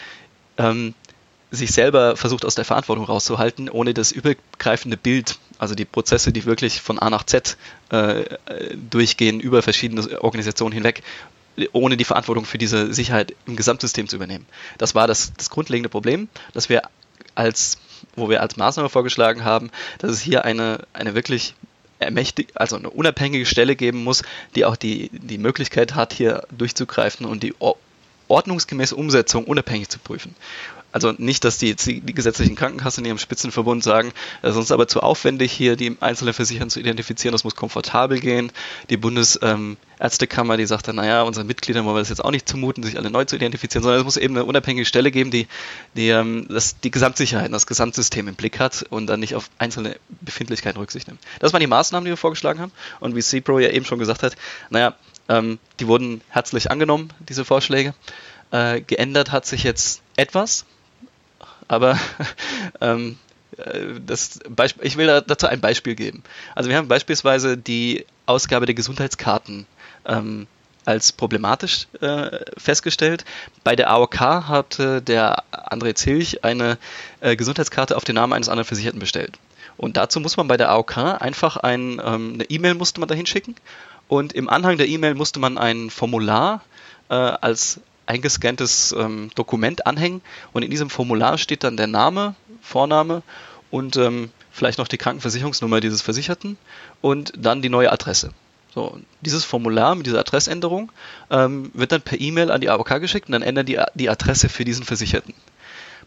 [0.58, 0.94] ähm,
[1.50, 6.44] sich selber versucht aus der Verantwortung rauszuhalten, ohne das übergreifende Bild, also die Prozesse, die
[6.44, 7.56] wirklich von A nach Z
[7.90, 8.24] äh,
[8.90, 11.02] durchgehen, über verschiedene Organisationen hinweg,
[11.72, 14.46] ohne die Verantwortung für diese Sicherheit im Gesamtsystem zu übernehmen.
[14.78, 16.82] Das war das, das grundlegende Problem, dass wir
[17.34, 17.78] als,
[18.14, 21.54] wo wir als Maßnahme vorgeschlagen haben, dass es hier eine, eine wirklich
[21.98, 24.22] ermächtig, also eine unabhängige Stelle geben muss,
[24.54, 27.54] die auch die, die Möglichkeit hat, hier durchzugreifen und die
[28.28, 30.34] ordnungsgemäße Umsetzung unabhängig zu prüfen.
[30.96, 34.88] Also nicht, dass die, die gesetzlichen Krankenkassen in ihrem Spitzenverbund sagen, das ist uns aber
[34.88, 38.50] zu aufwendig, hier die einzelnen Versicherten zu identifizieren, das muss komfortabel gehen.
[38.88, 42.48] Die Bundesärztekammer, ähm, die sagt dann, naja, unseren Mitgliedern wollen wir das jetzt auch nicht
[42.48, 45.48] zumuten, sich alle neu zu identifizieren, sondern es muss eben eine unabhängige Stelle geben, die,
[45.94, 49.96] die ähm, das, die Gesamtsicherheit, das Gesamtsystem im Blick hat und dann nicht auf einzelne
[50.22, 51.20] Befindlichkeiten Rücksicht nimmt.
[51.40, 52.72] Das waren die Maßnahmen, die wir vorgeschlagen haben.
[53.00, 54.34] Und wie CPRO ja eben schon gesagt hat,
[54.70, 54.94] naja,
[55.28, 57.92] ähm, die wurden herzlich angenommen, diese Vorschläge.
[58.50, 60.64] Äh, geändert hat sich jetzt etwas
[61.68, 61.98] aber
[62.80, 63.18] ähm,
[63.56, 66.22] äh, das Beisp ich will dazu ein Beispiel geben.
[66.54, 69.66] Also wir haben beispielsweise die Ausgabe der Gesundheitskarten
[70.06, 70.46] ähm,
[70.84, 73.24] als problematisch äh, festgestellt.
[73.64, 76.78] Bei der AOK hatte der André Zilch eine
[77.20, 79.38] äh, Gesundheitskarte auf den Namen eines anderen Versicherten bestellt.
[79.76, 83.26] Und dazu muss man bei der AOK einfach ein, ähm, eine E-Mail musste man dahin
[83.26, 83.56] schicken
[84.08, 86.62] und im Anhang der E-Mail musste man ein Formular
[87.08, 93.22] äh, als eingescanntes ähm, Dokument anhängen und in diesem Formular steht dann der Name, Vorname
[93.70, 96.56] und ähm, vielleicht noch die Krankenversicherungsnummer dieses Versicherten
[97.00, 98.30] und dann die neue Adresse.
[98.74, 100.92] So, dieses Formular mit dieser Adressänderung
[101.30, 104.48] ähm, wird dann per E-Mail an die AOK geschickt und dann ändern die die Adresse
[104.48, 105.34] für diesen Versicherten.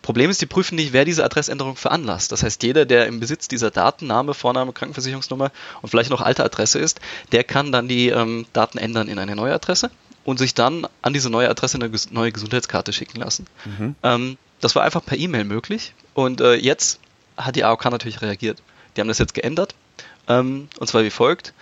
[0.01, 2.31] Problem ist, die prüfen nicht, wer diese Adressänderung veranlasst.
[2.31, 6.43] Das heißt, jeder, der im Besitz dieser Daten, Name, Vorname, Krankenversicherungsnummer und vielleicht noch alte
[6.43, 9.91] Adresse ist, der kann dann die ähm, Daten ändern in eine neue Adresse
[10.23, 13.45] und sich dann an diese neue Adresse eine neue Gesundheitskarte schicken lassen.
[13.65, 13.95] Mhm.
[14.03, 16.99] Ähm, das war einfach per E-Mail möglich und äh, jetzt
[17.37, 18.61] hat die AOK natürlich reagiert.
[18.95, 19.75] Die haben das jetzt geändert
[20.27, 21.53] ähm, und zwar wie folgt.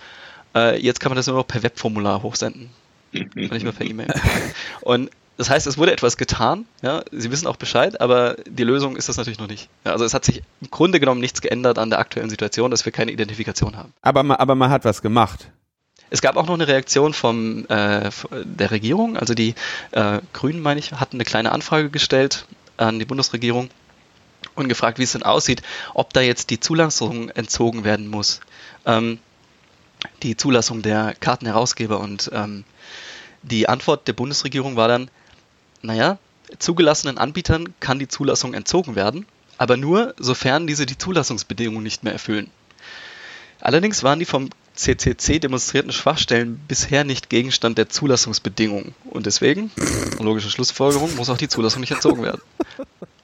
[0.54, 2.70] Äh, jetzt kann man das nur noch per Webformular hochsenden
[3.12, 4.12] und nicht mehr per E-Mail.
[4.82, 8.96] Und das heißt, es wurde etwas getan, ja, Sie wissen auch Bescheid, aber die Lösung
[8.96, 9.70] ist das natürlich noch nicht.
[9.84, 12.84] Ja, also es hat sich im Grunde genommen nichts geändert an der aktuellen Situation, dass
[12.84, 13.92] wir keine Identifikation haben.
[14.02, 15.48] Aber man, aber man hat was gemacht.
[16.10, 18.10] Es gab auch noch eine Reaktion vom, äh,
[18.44, 19.54] der Regierung, also die
[19.92, 23.70] äh, Grünen, meine ich, hatten eine kleine Anfrage gestellt an die Bundesregierung
[24.54, 25.62] und gefragt, wie es denn aussieht,
[25.94, 28.40] ob da jetzt die Zulassung entzogen werden muss.
[28.86, 29.18] Ähm,
[30.22, 32.64] die Zulassung der Kartenherausgeber und ähm,
[33.42, 35.10] die Antwort der Bundesregierung war dann,
[35.82, 36.18] naja,
[36.58, 39.26] zugelassenen Anbietern kann die Zulassung entzogen werden,
[39.58, 42.50] aber nur, sofern diese die Zulassungsbedingungen nicht mehr erfüllen.
[43.60, 48.94] Allerdings waren die vom CCC demonstrierten Schwachstellen bisher nicht Gegenstand der Zulassungsbedingungen.
[49.10, 49.72] Und deswegen,
[50.20, 52.40] logische Schlussfolgerung, muss auch die Zulassung nicht entzogen werden.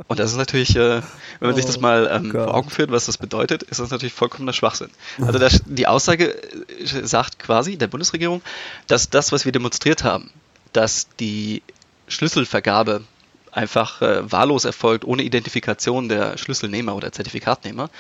[0.09, 1.03] Und das ist natürlich, äh, wenn
[1.41, 4.13] man oh, sich das mal ähm, vor Augen führt, was das bedeutet, ist das natürlich
[4.13, 4.91] vollkommener Schwachsinn.
[5.21, 8.43] Also das, die Aussage äh, sagt quasi der Bundesregierung,
[8.89, 10.31] dass das, was wir demonstriert haben,
[10.73, 11.63] dass die
[12.09, 13.05] Schlüsselvergabe
[13.53, 17.91] einfach äh, wahllos erfolgt, ohne Identifikation der Schlüsselnehmer oder Zertifikatnehmer,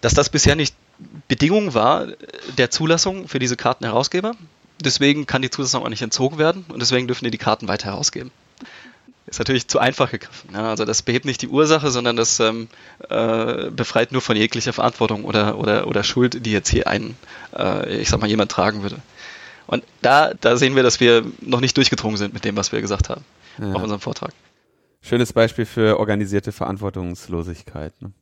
[0.00, 0.74] dass das bisher nicht
[1.28, 2.08] Bedingung war
[2.58, 4.32] der Zulassung für diese Kartenherausgeber.
[4.82, 7.86] Deswegen kann die Zulassung auch nicht entzogen werden und deswegen dürfen die die Karten weiter
[7.86, 8.30] herausgeben.
[9.26, 10.50] Ist natürlich zu einfach gegriffen.
[10.54, 12.68] Ja, also das behebt nicht die Ursache, sondern das ähm,
[13.08, 17.16] äh, befreit nur von jeglicher Verantwortung oder, oder, oder Schuld, die jetzt hier ein,
[17.56, 18.96] äh, ich sag mal, jemand tragen würde.
[19.68, 22.80] Und da, da sehen wir, dass wir noch nicht durchgedrungen sind mit dem, was wir
[22.80, 23.24] gesagt haben
[23.58, 23.72] ja.
[23.72, 24.32] auf unserem Vortrag.
[25.00, 27.92] Schönes Beispiel für organisierte Verantwortungslosigkeit.
[28.02, 28.12] Ne?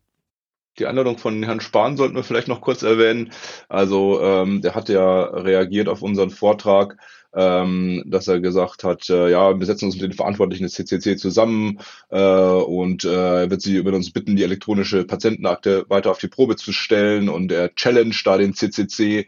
[0.79, 3.33] Die Anladung von Herrn Spahn sollten wir vielleicht noch kurz erwähnen.
[3.69, 6.97] Also ähm, der hat ja reagiert auf unseren Vortrag,
[7.35, 11.17] ähm, dass er gesagt hat, äh, ja, wir setzen uns mit den Verantwortlichen des CCC
[11.17, 16.19] zusammen äh, und äh, er wird sie über uns bitten, die elektronische Patientenakte weiter auf
[16.19, 19.27] die Probe zu stellen und er challenge da den CCC.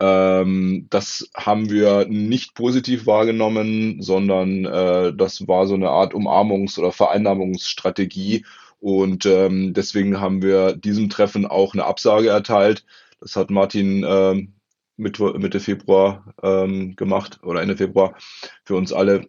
[0.00, 6.78] Ähm, das haben wir nicht positiv wahrgenommen, sondern äh, das war so eine Art Umarmungs-
[6.78, 8.44] oder Vereinnahmungsstrategie
[8.80, 12.84] Und ähm, deswegen haben wir diesem Treffen auch eine Absage erteilt.
[13.20, 14.54] Das hat Martin ähm,
[14.96, 18.16] Mitte, Februar ähm, gemacht oder Ende Februar
[18.64, 19.26] für uns alle.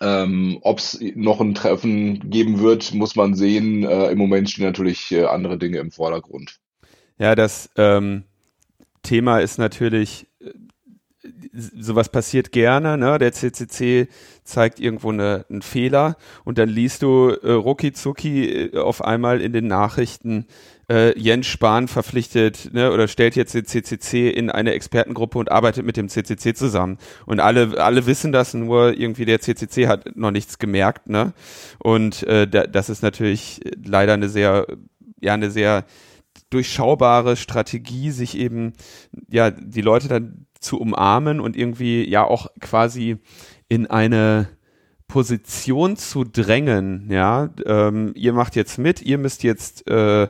[0.00, 3.84] Ähm, Ob es noch ein Treffen geben wird, muss man sehen.
[3.84, 6.60] Äh, Im Moment stehen natürlich äh, andere Dinge im Vordergrund.
[7.18, 8.24] Ja, das ähm,
[9.02, 10.50] Thema ist natürlich, äh,
[11.52, 13.18] sowas passiert gerne, ne?
[13.18, 14.08] Der CCC
[14.44, 19.40] zeigt irgendwo eine, einen Fehler und dann liest du äh, rucki zucki äh, auf einmal
[19.40, 20.46] in den Nachrichten,
[20.90, 25.84] äh, Jens Spahn verpflichtet ne, oder stellt jetzt den CCC in eine Expertengruppe und arbeitet
[25.84, 26.98] mit dem CCC zusammen.
[27.26, 31.08] Und alle, alle wissen das, nur irgendwie der CCC hat noch nichts gemerkt.
[31.08, 31.34] Ne?
[31.78, 34.66] Und äh, da, das ist natürlich leider eine sehr,
[35.20, 35.84] ja, eine sehr
[36.50, 38.72] durchschaubare Strategie, sich eben,
[39.28, 43.18] ja, die Leute dann zu umarmen und irgendwie ja auch quasi
[43.68, 44.48] in eine
[45.06, 50.28] Position zu drängen, ja, ähm, ihr macht jetzt mit, ihr müsst jetzt äh,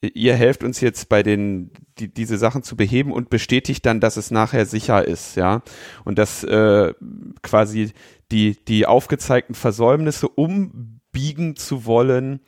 [0.00, 4.16] ihr helft uns jetzt bei den, die, diese Sachen zu beheben und bestätigt dann, dass
[4.16, 5.62] es nachher sicher ist, ja.
[6.04, 6.94] Und dass äh,
[7.42, 7.92] quasi
[8.30, 12.40] die, die aufgezeigten Versäumnisse umbiegen zu wollen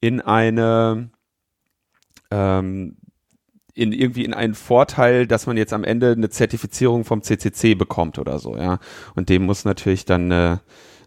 [0.00, 1.10] in eine,
[2.30, 2.96] ähm,
[3.74, 8.18] in irgendwie in einen Vorteil, dass man jetzt am Ende eine Zertifizierung vom CCC bekommt
[8.18, 8.78] oder so, ja.
[9.14, 10.60] Und dem muss natürlich dann eine,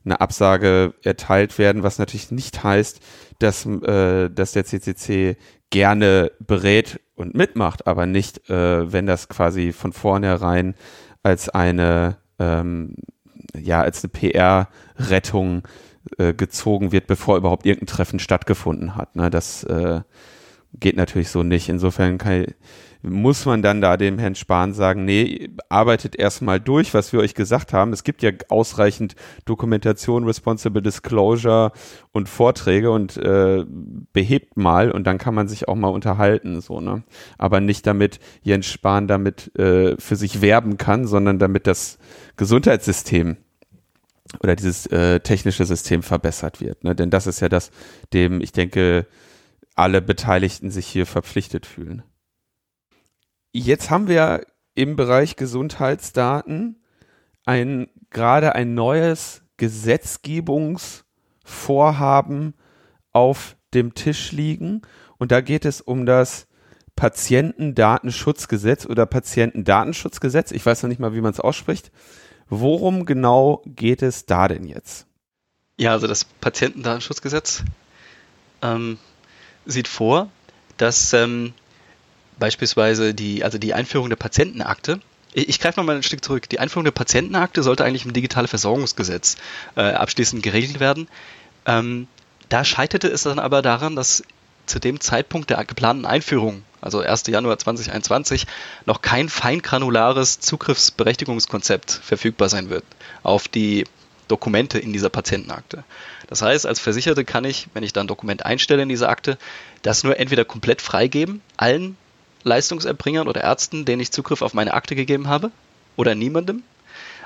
[0.04, 3.00] eine Absage erteilt werden, was natürlich nicht heißt,
[3.40, 5.38] dass, äh, dass der CCC
[5.70, 10.76] gerne berät und mitmacht, aber nicht, äh, wenn das quasi von vornherein
[11.24, 12.96] als eine, ähm,
[13.58, 15.64] ja, als eine PR-Rettung
[16.18, 19.16] äh, gezogen wird, bevor überhaupt irgendein Treffen stattgefunden hat.
[19.16, 19.30] Ne?
[19.30, 20.02] Das äh,
[20.80, 21.70] geht natürlich so nicht.
[21.70, 22.46] Insofern kann
[23.08, 27.36] muss man dann da dem Herrn Spahn sagen, nee, arbeitet erstmal durch, was wir euch
[27.36, 27.94] gesagt haben.
[27.94, 31.72] Es gibt ja ausreichend Dokumentation, Responsible Disclosure
[32.12, 33.64] und Vorträge und äh,
[34.14, 37.04] behebt mal und dann kann man sich auch mal unterhalten, so, ne?
[37.38, 42.00] Aber nicht damit Jens Spahn damit äh, für sich werben kann, sondern damit das
[42.38, 43.38] Gesundheitssystem
[44.42, 46.84] oder dieses äh, technische System verbessert wird.
[46.84, 46.96] Ne?
[46.96, 47.72] Denn das ist ja das,
[48.14, 49.06] dem ich denke,
[49.76, 52.04] alle Beteiligten sich hier verpflichtet fühlen.
[53.52, 56.82] Jetzt haben wir im Bereich Gesundheitsdaten
[57.46, 62.56] ein, gerade ein neues Gesetzgebungsvorhaben
[63.12, 64.82] auf dem Tisch liegen.
[65.18, 66.48] Und da geht es um das
[66.96, 70.52] Patientendatenschutzgesetz oder Patientendatenschutzgesetz.
[70.52, 71.92] Ich weiß noch nicht mal, wie man es ausspricht.
[72.48, 75.08] Worum genau geht es da denn jetzt?
[75.78, 77.64] Ja, also das Patientendatenschutzgesetz
[78.62, 78.98] ähm,
[79.66, 80.30] sieht vor,
[80.78, 81.54] dass ähm,
[82.40, 85.00] beispielsweise die, also die Einführung der Patientenakte.
[85.34, 86.50] Ich, ich greife nochmal ein Stück zurück.
[86.50, 89.38] Die Einführung der Patientenakte sollte eigentlich im digitale Versorgungsgesetz
[89.76, 91.08] äh, abschließend geregelt werden.
[91.66, 92.08] Ähm,
[92.50, 94.24] da scheiterte es dann aber daran, dass
[94.66, 97.28] zu dem Zeitpunkt der geplanten Einführung, also 1.
[97.28, 98.48] Januar 2021,
[98.86, 102.84] noch kein feingranulares Zugriffsberechtigungskonzept verfügbar sein wird
[103.24, 103.86] auf die
[104.28, 105.84] Dokumente in dieser Patientenakte.
[106.28, 109.38] Das heißt, als Versicherte kann ich, wenn ich da ein Dokument einstelle in diese Akte,
[109.82, 111.98] das nur entweder komplett freigeben, allen
[112.44, 115.52] Leistungserbringern oder Ärzten, denen ich Zugriff auf meine Akte gegeben habe
[115.96, 116.64] oder niemandem.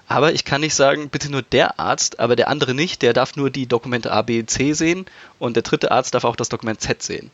[0.08, 3.36] Aber ich kann nicht sagen, bitte nur der Arzt, aber der andere nicht, der darf
[3.36, 5.06] nur die Dokumente A, B, C sehen
[5.38, 7.30] und der dritte Arzt darf auch das Dokument Z sehen.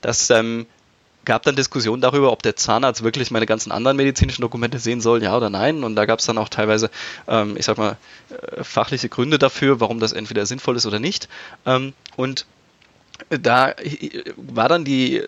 [0.00, 0.66] Das ähm,
[1.24, 5.22] gab dann Diskussionen darüber, ob der Zahnarzt wirklich meine ganzen anderen medizinischen Dokumente sehen soll,
[5.22, 5.84] ja oder nein.
[5.84, 6.90] Und da gab es dann auch teilweise,
[7.28, 7.96] ähm, ich sag mal,
[8.30, 11.28] äh, fachliche Gründe dafür, warum das entweder sinnvoll ist oder nicht.
[11.66, 12.46] Ähm, und
[13.28, 13.74] da
[14.36, 15.22] war dann die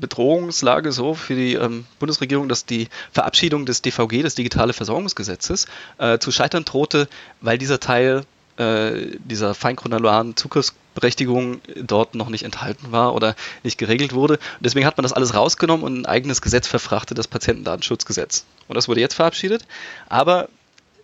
[0.00, 5.66] Bedrohungslage so für die ähm, Bundesregierung, dass die Verabschiedung des DVG, des Digitale Versorgungsgesetzes,
[5.98, 7.08] äh, zu scheitern drohte,
[7.40, 8.24] weil dieser Teil
[8.56, 10.36] äh, dieser feinkronalaren
[10.90, 14.34] Zugriffsberechtigung dort noch nicht enthalten war oder nicht geregelt wurde.
[14.34, 18.44] Und deswegen hat man das alles rausgenommen und ein eigenes Gesetz verfrachtet, das Patientendatenschutzgesetz.
[18.68, 19.64] Und das wurde jetzt verabschiedet.
[20.08, 20.48] Aber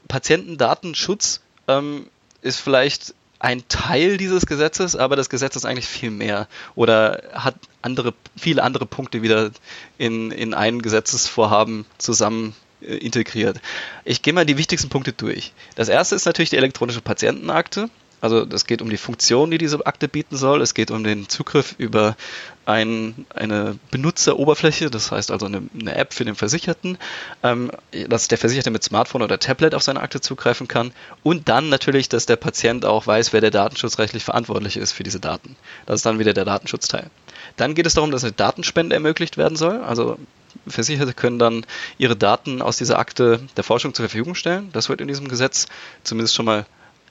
[0.08, 2.06] Patientendatenschutz ähm,
[2.42, 7.54] ist vielleicht ein Teil dieses Gesetzes, aber das Gesetz ist eigentlich viel mehr oder hat
[7.82, 9.50] andere, viele andere Punkte wieder
[9.98, 13.60] in, in ein Gesetzesvorhaben zusammen äh, integriert.
[14.04, 15.52] Ich gehe mal die wichtigsten Punkte durch.
[15.74, 17.90] Das erste ist natürlich die elektronische Patientenakte.
[18.20, 20.62] Also es geht um die Funktion, die diese Akte bieten soll.
[20.62, 22.16] Es geht um den Zugriff über
[22.64, 26.98] ein, eine Benutzeroberfläche, das heißt also eine, eine App für den Versicherten,
[27.42, 27.70] ähm,
[28.08, 30.92] dass der Versicherte mit Smartphone oder Tablet auf seine Akte zugreifen kann.
[31.22, 35.20] Und dann natürlich, dass der Patient auch weiß, wer der datenschutzrechtlich verantwortlich ist für diese
[35.20, 35.54] Daten.
[35.84, 37.10] Das ist dann wieder der Datenschutzteil.
[37.56, 39.82] Dann geht es darum, dass eine Datenspende ermöglicht werden soll.
[39.82, 40.18] Also
[40.66, 41.66] Versicherte können dann
[41.98, 44.70] ihre Daten aus dieser Akte der Forschung zur Verfügung stellen.
[44.72, 45.66] Das wird in diesem Gesetz
[46.02, 46.66] zumindest schon mal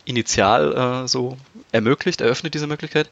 [0.05, 1.37] initial äh, so
[1.71, 3.09] ermöglicht, eröffnet diese Möglichkeit.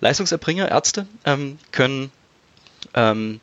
[0.00, 2.10] Leistungserbringer, Ärzte, ähm, können
[2.94, 3.40] ähm,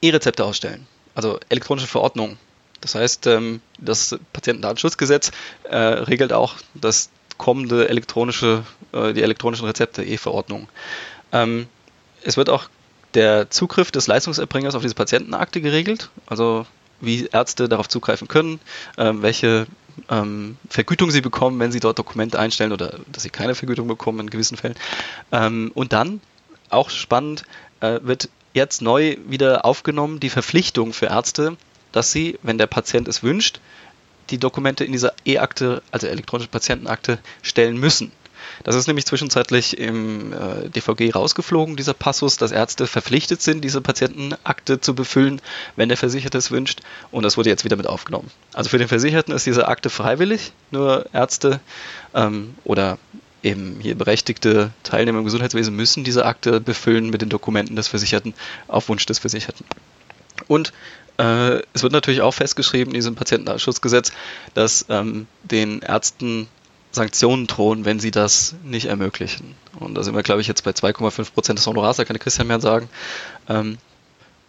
[0.00, 2.38] E-Rezepte ausstellen, also elektronische Verordnungen.
[2.80, 5.32] Das heißt, ähm, das Patientendatenschutzgesetz
[5.64, 10.68] äh, regelt auch das kommende elektronische, äh, die elektronischen Rezepte, E-Verordnung.
[11.32, 11.66] Ähm,
[12.22, 12.68] es wird auch
[13.14, 16.66] der Zugriff des Leistungserbringers auf diese Patientenakte geregelt, also
[17.00, 18.60] wie Ärzte darauf zugreifen können,
[18.98, 19.66] ähm, welche
[20.08, 24.20] ähm, Vergütung sie bekommen, wenn sie dort Dokumente einstellen oder dass sie keine Vergütung bekommen
[24.20, 24.76] in gewissen Fällen.
[25.32, 26.20] Ähm, und dann,
[26.70, 27.44] auch spannend,
[27.80, 31.56] äh, wird jetzt neu wieder aufgenommen die Verpflichtung für Ärzte,
[31.92, 33.60] dass sie, wenn der Patient es wünscht,
[34.30, 38.10] die Dokumente in dieser E-Akte, also elektronische Patientenakte, stellen müssen.
[38.62, 43.80] Das ist nämlich zwischenzeitlich im äh, DVG rausgeflogen, dieser Passus, dass Ärzte verpflichtet sind, diese
[43.80, 45.40] Patientenakte zu befüllen,
[45.76, 46.80] wenn der Versicherte es wünscht.
[47.10, 48.30] Und das wurde jetzt wieder mit aufgenommen.
[48.52, 51.60] Also für den Versicherten ist diese Akte freiwillig, nur Ärzte
[52.14, 52.98] ähm, oder
[53.42, 58.34] eben hier berechtigte Teilnehmer im Gesundheitswesen müssen diese Akte befüllen mit den Dokumenten des Versicherten
[58.68, 59.66] auf Wunsch des Versicherten.
[60.48, 60.72] Und
[61.18, 64.12] äh, es wird natürlich auch festgeschrieben in diesem Patientendatenschutzgesetz,
[64.54, 66.48] dass ähm, den Ärzten
[66.94, 69.54] Sanktionen drohen, wenn sie das nicht ermöglichen.
[69.78, 72.46] Und da sind wir, glaube ich, jetzt bei 2,5 Prozent des Honorars, da kann Christian
[72.46, 72.88] mehr sagen.
[73.48, 73.78] Ähm,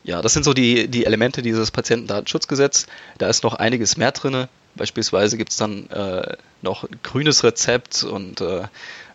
[0.04, 2.86] ja, das sind so die, die Elemente dieses Patientendatenschutzgesetz.
[3.18, 4.48] Da ist noch einiges mehr drin.
[4.76, 8.64] Beispielsweise gibt es dann äh, noch ein grünes Rezept und äh,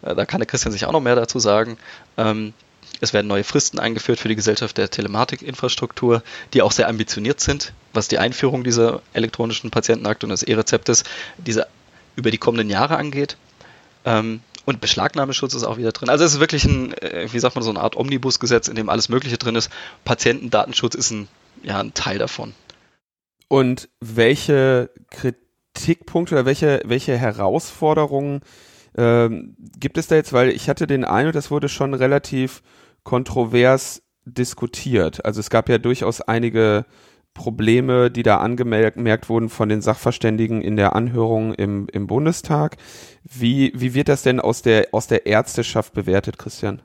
[0.02, 1.78] da kann der Christian sich auch noch mehr dazu sagen.
[2.16, 2.54] Ähm,
[3.00, 7.72] es werden neue Fristen eingeführt für die Gesellschaft der Telematikinfrastruktur, die auch sehr ambitioniert sind,
[7.92, 11.04] was die Einführung dieser elektronischen Patientenakte und des E-Rezeptes,
[11.38, 11.66] diese
[12.20, 13.36] über die kommenden Jahre angeht.
[14.04, 16.10] Ähm, und Beschlagnahmeschutz ist auch wieder drin.
[16.10, 18.88] Also es ist wirklich ein, äh, wie sagt man, so eine Art Omnibusgesetz, in dem
[18.88, 19.70] alles Mögliche drin ist.
[20.04, 21.28] Patientendatenschutz ist ein,
[21.62, 22.54] ja, ein Teil davon.
[23.48, 28.42] Und welche Kritikpunkte oder welche, welche Herausforderungen
[28.96, 30.32] ähm, gibt es da jetzt?
[30.32, 32.62] Weil ich hatte den Eindruck, das wurde schon relativ
[33.02, 35.24] kontrovers diskutiert.
[35.24, 36.84] Also es gab ja durchaus einige
[37.34, 42.76] Probleme, die da angemerkt wurden von den Sachverständigen in der Anhörung im, im Bundestag.
[43.22, 46.82] Wie, wie wird das denn aus der, aus der Ärzteschaft bewertet, Christian?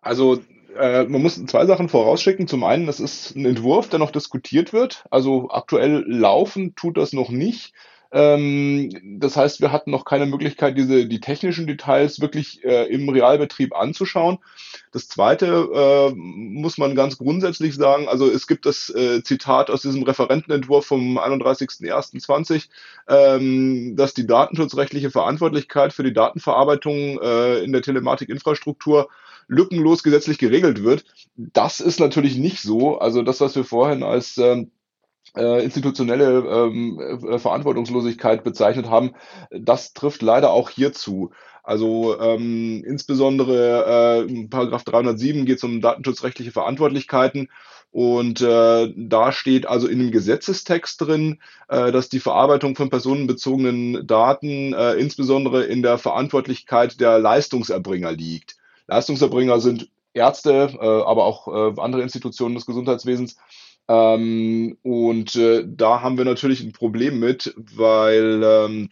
[0.00, 0.40] Also
[0.78, 2.48] äh, man muss zwei Sachen vorausschicken.
[2.48, 5.04] Zum einen, das ist ein Entwurf, der noch diskutiert wird.
[5.10, 7.72] Also aktuell laufen tut das noch nicht.
[8.12, 13.08] Ähm, das heißt, wir hatten noch keine Möglichkeit, diese die technischen Details wirklich äh, im
[13.08, 14.38] Realbetrieb anzuschauen.
[14.92, 18.08] Das Zweite äh, muss man ganz grundsätzlich sagen.
[18.08, 22.68] Also es gibt das äh, Zitat aus diesem Referentenentwurf vom 31.01.20,
[23.08, 29.08] ähm, dass die datenschutzrechtliche Verantwortlichkeit für die Datenverarbeitung äh, in der Telematikinfrastruktur
[29.46, 31.04] lückenlos gesetzlich geregelt wird.
[31.36, 32.98] Das ist natürlich nicht so.
[32.98, 34.70] Also das, was wir vorhin als ähm,
[35.36, 39.12] äh, institutionelle ähm, äh, Verantwortungslosigkeit bezeichnet haben,
[39.50, 41.30] das trifft leider auch hierzu.
[41.62, 47.48] Also ähm, insbesondere äh, Paragraph 307 geht es um datenschutzrechtliche Verantwortlichkeiten
[47.92, 51.38] und äh, da steht also in dem Gesetzestext drin,
[51.68, 58.56] äh, dass die Verarbeitung von personenbezogenen Daten äh, insbesondere in der Verantwortlichkeit der Leistungserbringer liegt.
[58.86, 63.36] Leistungserbringer sind Ärzte, äh, aber auch äh, andere Institutionen des Gesundheitswesens
[63.90, 68.90] ähm, und äh, da haben wir natürlich ein Problem mit, weil ähm,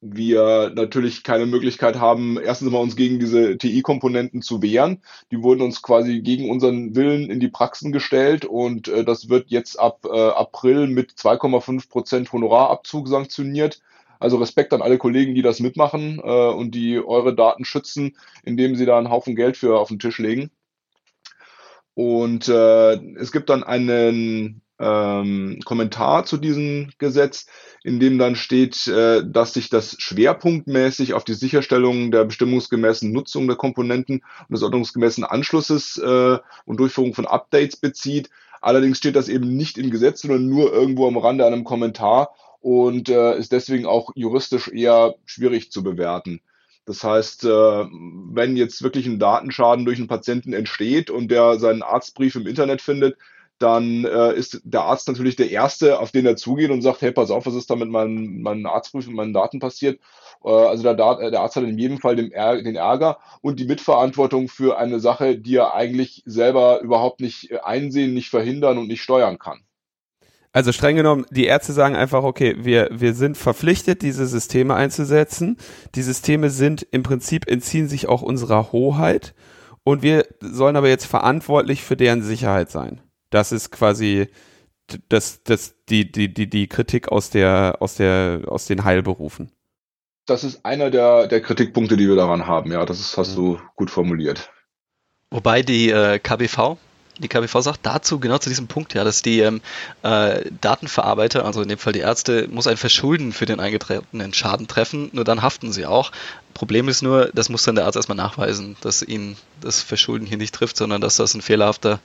[0.00, 5.00] wir natürlich keine Möglichkeit haben, erstens mal uns gegen diese TI-Komponenten zu wehren.
[5.30, 9.48] Die wurden uns quasi gegen unseren Willen in die Praxen gestellt und äh, das wird
[9.50, 13.80] jetzt ab äh, April mit 2,5 Prozent Honorarabzug sanktioniert.
[14.18, 18.74] Also Respekt an alle Kollegen, die das mitmachen äh, und die eure Daten schützen, indem
[18.74, 20.50] sie da einen Haufen Geld für auf den Tisch legen.
[21.94, 27.46] Und äh, es gibt dann einen ähm, Kommentar zu diesem Gesetz,
[27.84, 33.46] in dem dann steht, äh, dass sich das schwerpunktmäßig auf die Sicherstellung der bestimmungsgemäßen Nutzung
[33.46, 38.30] der Komponenten und des ordnungsgemäßen Anschlusses äh, und Durchführung von Updates bezieht.
[38.62, 43.08] Allerdings steht das eben nicht im Gesetz, sondern nur irgendwo am Rande einem Kommentar und
[43.08, 46.40] äh, ist deswegen auch juristisch eher schwierig zu bewerten.
[46.86, 51.82] Das heißt, äh, wenn jetzt wirklich ein Datenschaden durch einen Patienten entsteht und der seinen
[51.82, 53.16] Arztbrief im Internet findet,
[53.60, 57.12] dann äh, ist der Arzt natürlich der Erste, auf den er zugeht und sagt, hey,
[57.12, 60.00] pass auf, was ist da mit meinem, meinem Arztbrief und meinen Daten passiert?
[60.42, 64.48] Äh, also der, der, Arzt hat in jedem Fall den, den Ärger und die Mitverantwortung
[64.48, 69.38] für eine Sache, die er eigentlich selber überhaupt nicht einsehen, nicht verhindern und nicht steuern
[69.38, 69.60] kann.
[70.52, 75.56] Also streng genommen, die Ärzte sagen einfach, okay, wir, wir sind verpflichtet, diese Systeme einzusetzen.
[75.94, 79.34] Die Systeme sind im Prinzip, entziehen sich auch unserer Hoheit
[79.84, 83.00] und wir sollen aber jetzt verantwortlich für deren Sicherheit sein.
[83.30, 84.28] Das ist quasi
[85.08, 89.52] das, das, die, die, die, die Kritik aus der, aus der, aus den Heilberufen.
[90.26, 92.72] das ist einer der, der Kritikpunkte, die wir daran haben.
[92.72, 94.50] Ja, das ist, hast du gut formuliert.
[95.30, 96.76] Wobei die äh, KBV,
[97.18, 99.60] die KBV sagt dazu, genau zu diesem Punkt, ja, dass die ähm,
[100.02, 104.66] äh, Datenverarbeiter, also in dem Fall die Ärzte, muss ein Verschulden für den eingetretenen Schaden
[104.68, 106.12] treffen, nur dann haften sie auch.
[106.54, 110.36] Problem ist nur, das muss dann der Arzt erstmal nachweisen, dass ihn das Verschulden hier
[110.36, 112.00] nicht trifft, sondern dass das ein fehlerhafter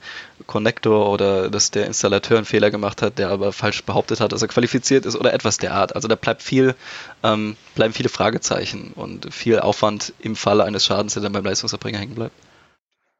[0.46, 4.42] Konnektor oder dass der Installateur einen Fehler gemacht hat, der aber falsch behauptet hat, dass
[4.42, 5.94] er qualifiziert ist oder etwas der Art.
[5.94, 6.74] Also da bleibt viel,
[7.22, 11.98] ähm, bleiben viele Fragezeichen und viel Aufwand im Falle eines Schadens, der dann beim Leistungserbringer
[11.98, 12.45] hängen bleibt.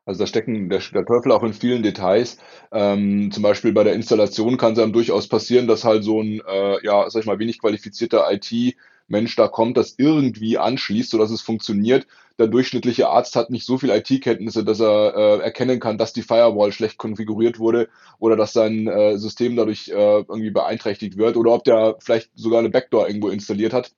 [0.06, 2.38] Also da stecken der, der Teufel auch in vielen Details.
[2.72, 6.40] Ähm, zum Beispiel bei der Installation kann es einem durchaus passieren, dass halt so ein,
[6.46, 11.42] äh, ja, sag ich mal, wenig qualifizierter IT-Mensch da kommt, das irgendwie anschließt, sodass es
[11.42, 12.06] funktioniert.
[12.38, 16.22] Der durchschnittliche Arzt hat nicht so viel IT-Kenntnisse, dass er äh, erkennen kann, dass die
[16.22, 17.88] Firewall schlecht konfiguriert wurde
[18.20, 22.60] oder dass sein äh, System dadurch äh, irgendwie beeinträchtigt wird oder ob der vielleicht sogar
[22.60, 23.92] eine Backdoor irgendwo installiert hat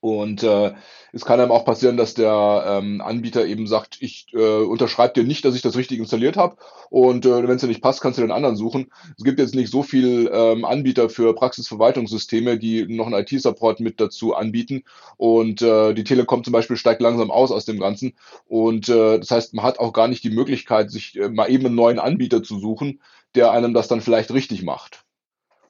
[0.00, 0.72] und äh,
[1.12, 5.24] es kann einem auch passieren, dass der ähm, Anbieter eben sagt, ich äh, unterschreibe dir
[5.24, 6.56] nicht, dass ich das richtig installiert habe.
[6.88, 8.90] Und äh, wenn es dir nicht passt, kannst du den anderen suchen.
[9.18, 14.00] Es gibt jetzt nicht so viel ähm, Anbieter für Praxisverwaltungssysteme, die noch einen IT-Support mit
[14.00, 14.84] dazu anbieten.
[15.18, 18.14] Und äh, die Telekom zum Beispiel steigt langsam aus aus dem Ganzen.
[18.46, 21.66] Und äh, das heißt, man hat auch gar nicht die Möglichkeit, sich äh, mal eben
[21.66, 23.02] einen neuen Anbieter zu suchen,
[23.34, 25.04] der einem das dann vielleicht richtig macht.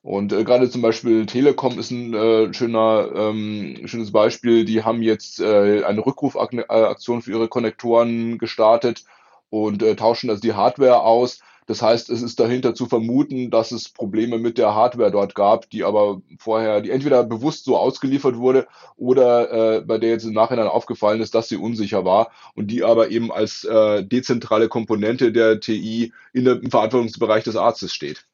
[0.03, 4.65] Und äh, gerade zum Beispiel Telekom ist ein äh, schöner, ähm, schönes Beispiel.
[4.65, 9.05] Die haben jetzt äh, eine Rückrufaktion für ihre Konnektoren gestartet
[9.51, 11.41] und äh, tauschen also die Hardware aus.
[11.67, 15.71] Das heißt, es ist dahinter zu vermuten, dass es Probleme mit der Hardware dort gab,
[15.71, 20.33] die aber vorher, die entweder bewusst so ausgeliefert wurde oder äh, bei der jetzt im
[20.33, 25.31] Nachhinein aufgefallen ist, dass sie unsicher war und die aber eben als äh, dezentrale Komponente
[25.31, 28.27] der TI in der, im Verantwortungsbereich des Arztes steht.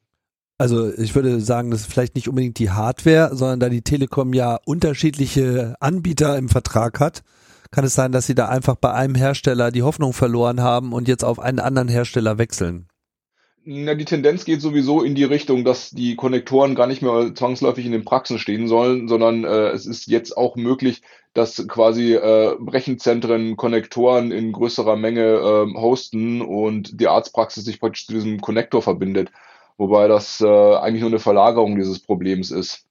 [0.58, 4.32] Also ich würde sagen, das ist vielleicht nicht unbedingt die Hardware, sondern da die Telekom
[4.32, 7.22] ja unterschiedliche Anbieter im Vertrag hat,
[7.70, 11.08] kann es sein, dass sie da einfach bei einem Hersteller die Hoffnung verloren haben und
[11.08, 12.88] jetzt auf einen anderen Hersteller wechseln.
[13.68, 17.84] Na, die Tendenz geht sowieso in die Richtung, dass die Konnektoren gar nicht mehr zwangsläufig
[17.84, 21.02] in den Praxen stehen sollen, sondern äh, es ist jetzt auch möglich,
[21.34, 28.06] dass quasi äh, Rechenzentren Konnektoren in größerer Menge äh, hosten und die Arztpraxis sich praktisch
[28.06, 29.30] zu diesem Konnektor verbindet
[29.76, 32.86] wobei das äh, eigentlich nur eine Verlagerung dieses Problems ist.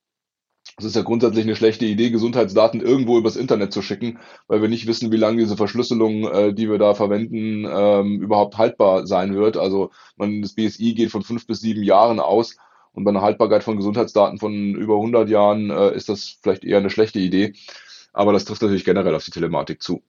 [0.78, 4.68] Es ist ja grundsätzlich eine schlechte Idee, Gesundheitsdaten irgendwo übers Internet zu schicken, weil wir
[4.68, 9.36] nicht wissen, wie lange diese Verschlüsselung, äh, die wir da verwenden, ähm, überhaupt haltbar sein
[9.36, 9.56] wird.
[9.58, 12.58] Also man, das BSI geht von fünf bis sieben Jahren aus
[12.92, 16.80] und bei einer Haltbarkeit von Gesundheitsdaten von über 100 Jahren äh, ist das vielleicht eher
[16.80, 17.54] eine schlechte Idee.
[18.12, 20.02] Aber das trifft natürlich generell auf die Telematik zu.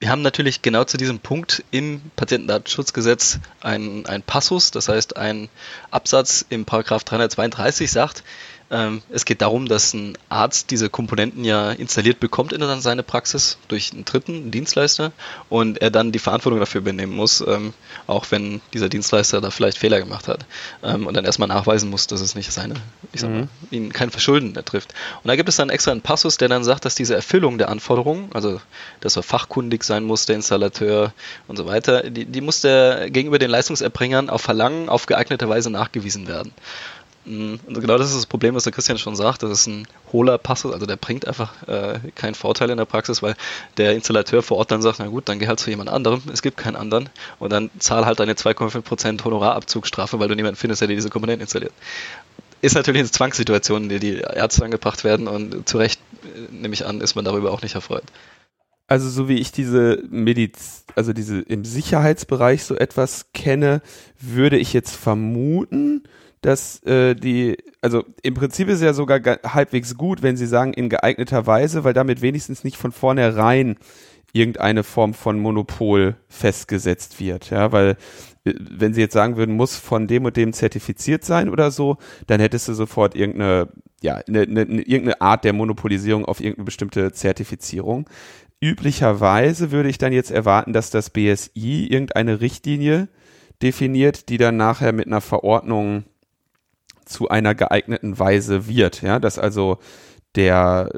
[0.00, 5.50] Wir haben natürlich genau zu diesem Punkt im Patientendatenschutzgesetz ein, ein Passus, das heißt ein
[5.90, 8.24] Absatz im Paragraph 332 sagt,
[8.70, 13.58] ähm, es geht darum, dass ein Arzt diese Komponenten ja installiert bekommt in seine Praxis
[13.66, 15.12] durch einen dritten einen Dienstleister
[15.48, 17.74] und er dann die Verantwortung dafür übernehmen muss, ähm,
[18.06, 20.46] auch wenn dieser Dienstleister da vielleicht Fehler gemacht hat
[20.84, 22.74] ähm, und dann erstmal nachweisen muss, dass es nicht seine,
[23.12, 23.48] ich sag mal, mhm.
[23.72, 24.94] ihn kein Verschulden trifft.
[25.22, 27.70] Und da gibt es dann extra einen Passus, der dann sagt, dass diese Erfüllung der
[27.70, 28.60] Anforderungen, also
[29.00, 31.12] dass er fachkundig sein muss, der Installateur
[31.48, 35.70] und so weiter, die, die muss der gegenüber den Leistungserbringern auf Verlangen auf geeignete Weise
[35.70, 36.52] nachgewiesen werden.
[37.26, 39.42] Und genau das ist das Problem, was der Christian schon sagt.
[39.42, 43.22] Das ist ein hohler Passus, also der bringt einfach äh, keinen Vorteil in der Praxis,
[43.22, 43.36] weil
[43.76, 46.40] der Installateur vor Ort dann sagt, na gut, dann geh halt zu jemand anderem, es
[46.40, 50.88] gibt keinen anderen und dann zahl halt deine 2,5% Honorarabzugsstrafe, weil du niemanden findest, der
[50.88, 51.72] dir diese Komponenten installiert.
[52.62, 56.72] Ist natürlich eine Zwangssituation, in der die Ärzte angebracht werden und zu Recht, äh, nehme
[56.72, 58.04] ich an, ist man darüber auch nicht erfreut.
[58.86, 63.82] Also so wie ich diese Mediz, also diese im Sicherheitsbereich so etwas kenne,
[64.18, 66.02] würde ich jetzt vermuten,
[66.40, 70.88] dass äh, die, also im Prinzip ist ja sogar halbwegs gut, wenn sie sagen, in
[70.88, 73.76] geeigneter Weise, weil damit wenigstens nicht von vornherein
[74.32, 77.96] irgendeine Form von Monopol festgesetzt wird, ja, weil
[78.44, 81.98] äh, wenn sie jetzt sagen würden, muss von dem und dem zertifiziert sein oder so,
[82.26, 83.68] dann hättest du sofort irgendeine,
[84.02, 88.08] ja, eine, eine, irgendeine Art der Monopolisierung auf irgendeine bestimmte Zertifizierung.
[88.60, 93.08] Üblicherweise würde ich dann jetzt erwarten, dass das BSI irgendeine Richtlinie
[93.62, 96.04] definiert, die dann nachher mit einer Verordnung
[97.10, 99.02] zu einer geeigneten Weise wird.
[99.02, 99.78] Ja, dass also
[100.34, 100.90] der,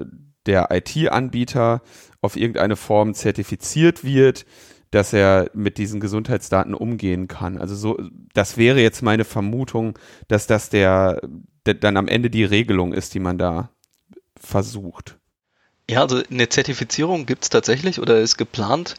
[0.46, 1.82] der IT-Anbieter
[2.20, 4.46] auf irgendeine Form zertifiziert wird,
[4.90, 7.58] dass er mit diesen Gesundheitsdaten umgehen kann.
[7.58, 7.98] Also so,
[8.34, 9.98] das wäre jetzt meine Vermutung,
[10.28, 11.22] dass das der,
[11.64, 13.70] der dann am Ende die Regelung ist, die man da
[14.38, 15.18] versucht.
[15.88, 18.94] Ja, also eine Zertifizierung gibt es tatsächlich oder ist geplant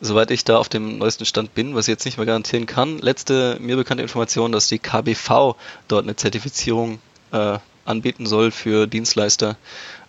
[0.00, 2.98] soweit ich da auf dem neuesten Stand bin, was ich jetzt nicht mehr garantieren kann,
[2.98, 5.56] letzte mir bekannte Information, dass die KBV
[5.88, 6.98] dort eine Zertifizierung
[7.32, 9.56] äh, anbieten soll für Dienstleister.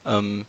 [0.06, 0.46] Ähm,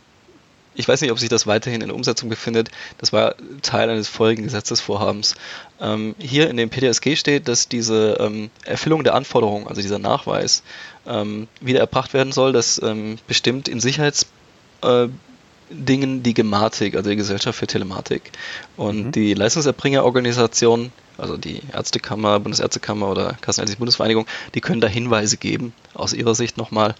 [0.75, 2.69] ich weiß nicht, ob sich das weiterhin in Umsetzung befindet.
[2.99, 5.35] Das war Teil eines vorigen Gesetzesvorhabens.
[5.81, 10.63] Ähm, hier in dem PDSG steht, dass diese ähm, Erfüllung der Anforderungen, also dieser Nachweis,
[11.05, 12.53] ähm, wieder erbracht werden soll.
[12.53, 15.28] Das ähm, bestimmt in Sicherheitsdingen
[15.69, 18.31] äh, die Gematik, also die Gesellschaft für Telematik.
[18.77, 19.11] Und mhm.
[19.11, 26.13] die Leistungserbringerorganisation, also die Ärztekammer, Bundesärztekammer oder Kassenärztliche Bundesvereinigung, die können da Hinweise geben, aus
[26.13, 26.95] ihrer Sicht nochmal.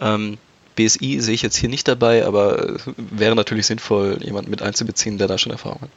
[0.00, 0.38] Ähm,
[0.76, 5.28] BSI sehe ich jetzt hier nicht dabei, aber wäre natürlich sinnvoll, jemanden mit einzubeziehen, der
[5.28, 5.90] da schon Erfahrung hat.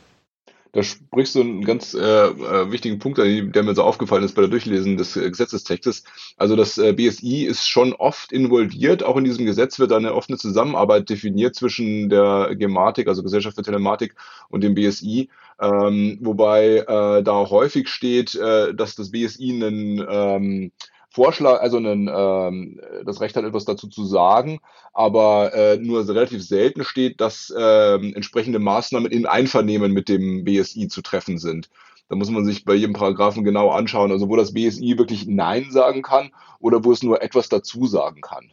[0.75, 4.41] Da sprichst du einen ganz äh, äh, wichtigen Punkt, der mir so aufgefallen ist bei
[4.41, 6.03] der Durchlesen des äh, Gesetzestextes.
[6.35, 9.01] Also das äh, BSI ist schon oft involviert.
[9.01, 13.63] Auch in diesem Gesetz wird eine offene Zusammenarbeit definiert zwischen der Gematik, also Gesellschaft für
[13.63, 14.15] Telematik,
[14.49, 15.29] und dem BSI.
[15.61, 20.71] Ähm, wobei äh, da häufig steht, äh, dass das BSI einen ähm,
[21.15, 24.59] Vorschlag, also einen, ähm, das Recht hat, etwas dazu zu sagen,
[24.93, 30.89] aber äh, nur relativ selten steht, dass äh, entsprechende Maßnahmen in Einvernehmen mit dem BSI
[30.89, 31.69] zu treffen sind.
[32.09, 35.67] Da muss man sich bei jedem Paragraphen genau anschauen, also wo das BSI wirklich Nein
[35.71, 38.51] sagen kann oder wo es nur etwas dazu sagen kann.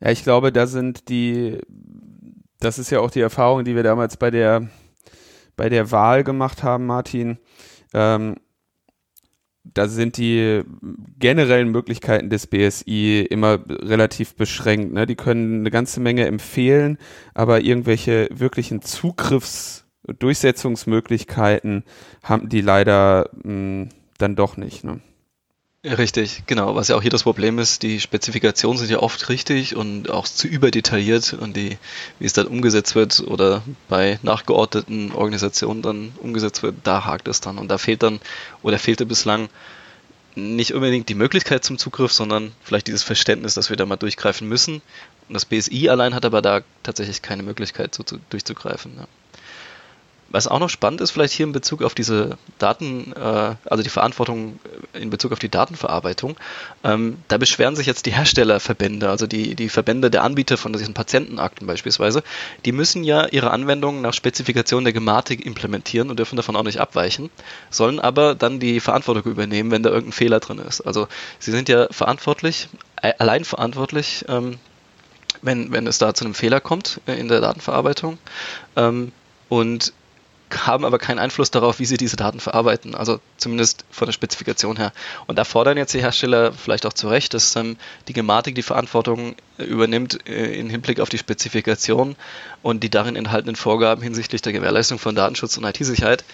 [0.00, 1.60] Ja, ich glaube, da sind die,
[2.60, 4.68] das ist ja auch die Erfahrung, die wir damals bei der,
[5.56, 7.38] bei der Wahl gemacht haben, Martin.
[7.94, 8.36] Ähm,
[9.74, 10.62] da sind die
[11.18, 14.92] generellen Möglichkeiten des BSI immer relativ beschränkt.
[14.92, 15.06] Ne?
[15.06, 16.98] Die können eine ganze Menge empfehlen,
[17.34, 19.84] aber irgendwelche wirklichen Zugriffs-
[20.20, 21.84] Durchsetzungsmöglichkeiten
[22.22, 23.88] haben die leider mh, hm,
[24.18, 24.84] dann doch nicht.
[24.84, 25.00] Ne?
[25.86, 26.74] Richtig, genau.
[26.74, 30.26] Was ja auch hier das Problem ist, die Spezifikationen sind ja oft richtig und auch
[30.26, 31.78] zu überdetailliert und die,
[32.18, 37.40] wie es dann umgesetzt wird oder bei nachgeordneten Organisationen dann umgesetzt wird, da hakt es
[37.40, 37.56] dann.
[37.56, 38.18] Und da fehlt dann
[38.62, 39.48] oder fehlte bislang
[40.34, 44.48] nicht unbedingt die Möglichkeit zum Zugriff, sondern vielleicht dieses Verständnis, dass wir da mal durchgreifen
[44.48, 44.82] müssen.
[45.28, 48.92] Und das BSI allein hat aber da tatsächlich keine Möglichkeit, so zu, durchzugreifen.
[48.98, 49.06] Ja.
[50.28, 53.88] Was auch noch spannend ist, vielleicht hier in Bezug auf diese Daten, äh, also die
[53.88, 54.58] Verantwortung
[54.92, 56.36] in Bezug auf die Datenverarbeitung,
[56.82, 60.94] ähm, da beschweren sich jetzt die Herstellerverbände, also die, die Verbände der Anbieter von diesen
[60.94, 62.24] Patientenakten beispielsweise,
[62.64, 66.80] die müssen ja ihre Anwendungen nach Spezifikation der Gematik implementieren und dürfen davon auch nicht
[66.80, 67.30] abweichen,
[67.70, 70.80] sollen aber dann die Verantwortung übernehmen, wenn da irgendein Fehler drin ist.
[70.80, 71.06] Also
[71.38, 72.68] sie sind ja verantwortlich,
[73.00, 74.58] äh, allein verantwortlich, ähm,
[75.42, 78.18] wenn, wenn es da zu einem Fehler kommt äh, in der Datenverarbeitung.
[78.74, 79.12] Ähm,
[79.48, 79.92] und
[80.56, 84.76] haben aber keinen Einfluss darauf, wie sie diese Daten verarbeiten, also zumindest von der Spezifikation
[84.76, 84.92] her.
[85.26, 87.76] Und da fordern jetzt die Hersteller vielleicht auch zu Recht, dass ähm,
[88.08, 92.16] die Gematik die Verantwortung äh, übernimmt äh, im Hinblick auf die Spezifikation
[92.62, 96.24] und die darin enthaltenen Vorgaben hinsichtlich der Gewährleistung von Datenschutz und IT-Sicherheit.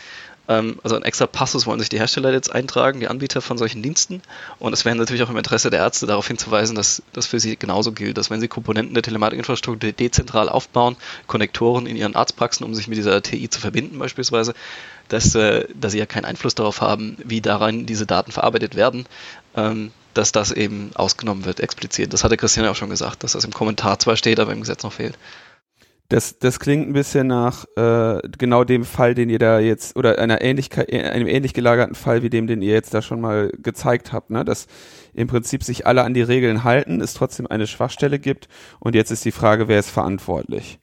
[0.49, 3.83] Ähm, also ein extra Passus wollen sich die Hersteller jetzt eintragen, die Anbieter von solchen
[3.83, 4.23] Diensten.
[4.59, 7.57] Und es wäre natürlich auch im Interesse der Ärzte darauf hinzuweisen, dass das für sie
[7.57, 12.75] genauso gilt, dass wenn sie Komponenten der Telematikinfrastruktur dezentral aufbauen, Konnektoren in ihren Arztpraxen, um
[12.75, 14.55] sich mit dieser TI zu verbinden beispielsweise,
[15.09, 19.07] dass, äh, dass sie ja keinen Einfluss darauf haben, wie daran diese Daten verarbeitet werden.
[19.57, 22.13] Ähm, dass das eben ausgenommen wird, explizit.
[22.13, 24.61] Das hatte Christian ja auch schon gesagt, dass das im Kommentar zwar steht, aber im
[24.61, 25.17] Gesetz noch fehlt.
[26.13, 30.19] Das, das klingt ein bisschen nach äh, genau dem Fall, den ihr da jetzt, oder
[30.19, 34.13] einer Ähnlichkeit, einem ähnlich gelagerten Fall wie dem, den ihr jetzt da schon mal gezeigt
[34.13, 34.45] habt, ne?
[34.45, 34.67] Dass
[35.15, 38.49] im Prinzip sich alle an die Regeln halten, es trotzdem eine Schwachstelle gibt
[38.79, 40.81] und jetzt ist die Frage, wer ist verantwortlich?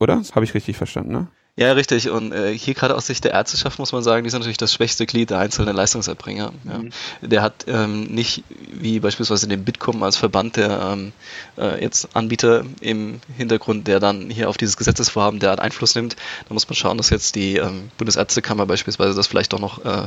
[0.00, 0.16] Oder?
[0.16, 1.28] Das habe ich richtig verstanden, ne?
[1.58, 2.08] Ja, richtig.
[2.08, 4.72] Und äh, hier gerade aus Sicht der Ärzteschaft muss man sagen, die sind natürlich das
[4.72, 6.52] schwächste Glied der einzelnen Leistungserbringer.
[6.64, 6.78] Ja.
[6.78, 6.90] Mhm.
[7.20, 11.12] Der hat ähm, nicht wie beispielsweise den Bitkom als Verband der ähm,
[11.56, 16.14] äh, jetzt Anbieter im Hintergrund, der dann hier auf dieses Gesetzesvorhaben der Art Einfluss nimmt.
[16.46, 20.06] Da muss man schauen, dass jetzt die ähm, Bundesärztekammer beispielsweise das vielleicht doch noch äh,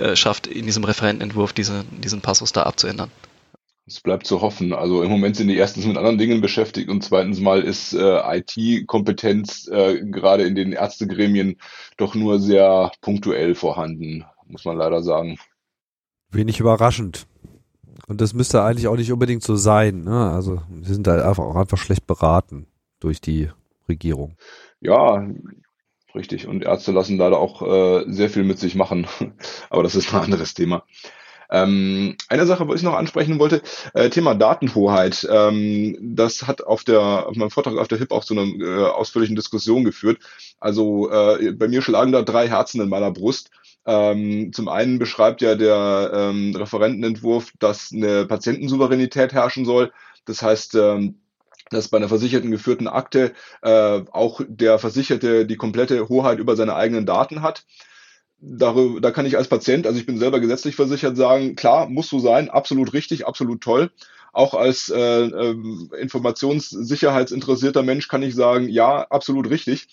[0.00, 3.10] äh, schafft, in diesem Referentenentwurf diese, diesen Passus da abzuändern.
[3.86, 4.72] Es bleibt zu hoffen.
[4.72, 8.38] Also im Moment sind die erstens mit anderen Dingen beschäftigt und zweitens mal ist äh,
[8.38, 11.58] IT-Kompetenz äh, gerade in den Ärztegremien
[11.98, 15.38] doch nur sehr punktuell vorhanden, muss man leider sagen.
[16.30, 17.26] Wenig überraschend.
[18.06, 20.04] Und das müsste eigentlich auch nicht unbedingt so sein.
[20.04, 20.30] Ne?
[20.30, 22.66] Also wir sind da einfach auch einfach schlecht beraten
[23.00, 23.50] durch die
[23.88, 24.36] Regierung.
[24.80, 25.26] Ja,
[26.14, 26.46] richtig.
[26.46, 29.06] Und Ärzte lassen leider auch äh, sehr viel mit sich machen.
[29.70, 30.84] Aber das ist ein anderes Thema.
[31.54, 33.62] Ähm, eine Sache, was ich noch ansprechen wollte,
[33.94, 35.24] äh, Thema Datenhoheit.
[35.30, 38.86] Ähm, das hat auf der auf meinem Vortrag auf der HIP auch zu einer äh,
[38.90, 40.18] ausführlichen Diskussion geführt.
[40.58, 43.50] Also äh, bei mir schlagen da drei Herzen in meiner Brust.
[43.86, 49.92] Ähm, zum einen beschreibt ja der ähm, Referentenentwurf, dass eine Patientensouveränität herrschen soll.
[50.24, 51.20] Das heißt, ähm,
[51.70, 53.32] dass bei einer versicherten geführten Akte
[53.62, 57.64] äh, auch der Versicherte die komplette Hoheit über seine eigenen Daten hat
[58.46, 62.08] darüber, da kann ich als Patient, also ich bin selber gesetzlich versichert, sagen, klar, muss
[62.08, 63.90] so sein, absolut richtig, absolut toll.
[64.34, 65.56] auch als äh, äh,
[66.00, 69.86] informationssicherheitsinteressierter Mensch kann ich sagen, ja, absolut richtig.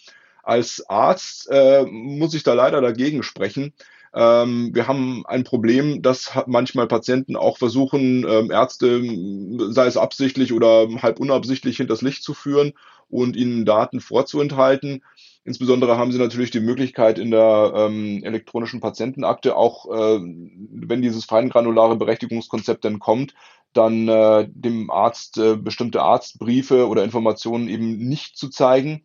[0.43, 3.73] Als Arzt äh, muss ich da leider dagegen sprechen.
[4.13, 9.01] Ähm, wir haben ein Problem, dass manchmal Patienten auch versuchen, ähm, Ärzte,
[9.71, 12.73] sei es absichtlich oder halb unabsichtlich, hinters Licht zu führen
[13.09, 15.03] und ihnen Daten vorzuenthalten.
[15.43, 21.25] Insbesondere haben sie natürlich die Möglichkeit in der ähm, elektronischen Patientenakte auch, äh, wenn dieses
[21.25, 23.33] feingranulare Berechtigungskonzept dann kommt,
[23.73, 29.03] dann äh, dem Arzt äh, bestimmte Arztbriefe oder Informationen eben nicht zu zeigen.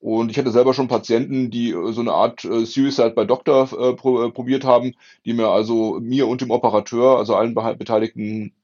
[0.00, 3.68] Und ich hatte selber schon Patienten, die äh, so eine Art äh, Suicide by Doctor
[3.72, 8.54] äh, äh, probiert haben, die mir also mir und dem Operateur, also allen beteiligten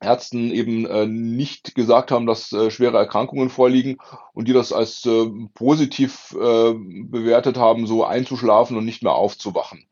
[0.00, 3.98] Ärzten eben äh, nicht gesagt haben, dass äh, schwere Erkrankungen vorliegen
[4.34, 9.86] und die das als äh, positiv äh, bewertet haben, so einzuschlafen und nicht mehr aufzuwachen.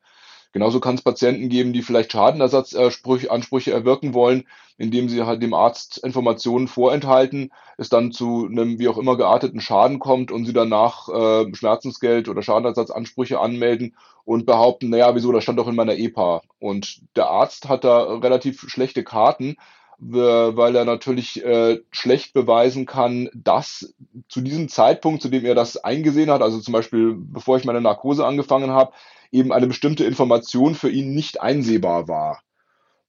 [0.55, 4.45] Genauso kann es Patienten geben, die vielleicht Schadenersatzansprüche erwirken wollen,
[4.79, 9.61] indem sie halt dem Arzt Informationen vorenthalten, es dann zu einem wie auch immer gearteten
[9.61, 15.43] Schaden kommt und sie danach äh, Schmerzensgeld oder Schadenersatzansprüche anmelden und behaupten, naja, wieso, das
[15.43, 16.43] stand doch in meiner EPA.
[16.61, 19.57] Und der Arzt hat da relativ schlechte Karten,
[19.99, 23.95] weil er natürlich äh, schlecht beweisen kann, dass
[24.29, 27.81] zu diesem Zeitpunkt, zu dem er das eingesehen hat, also zum Beispiel bevor ich meine
[27.81, 28.93] Narkose angefangen habe,
[29.31, 32.43] eben eine bestimmte Information für ihn nicht einsehbar war.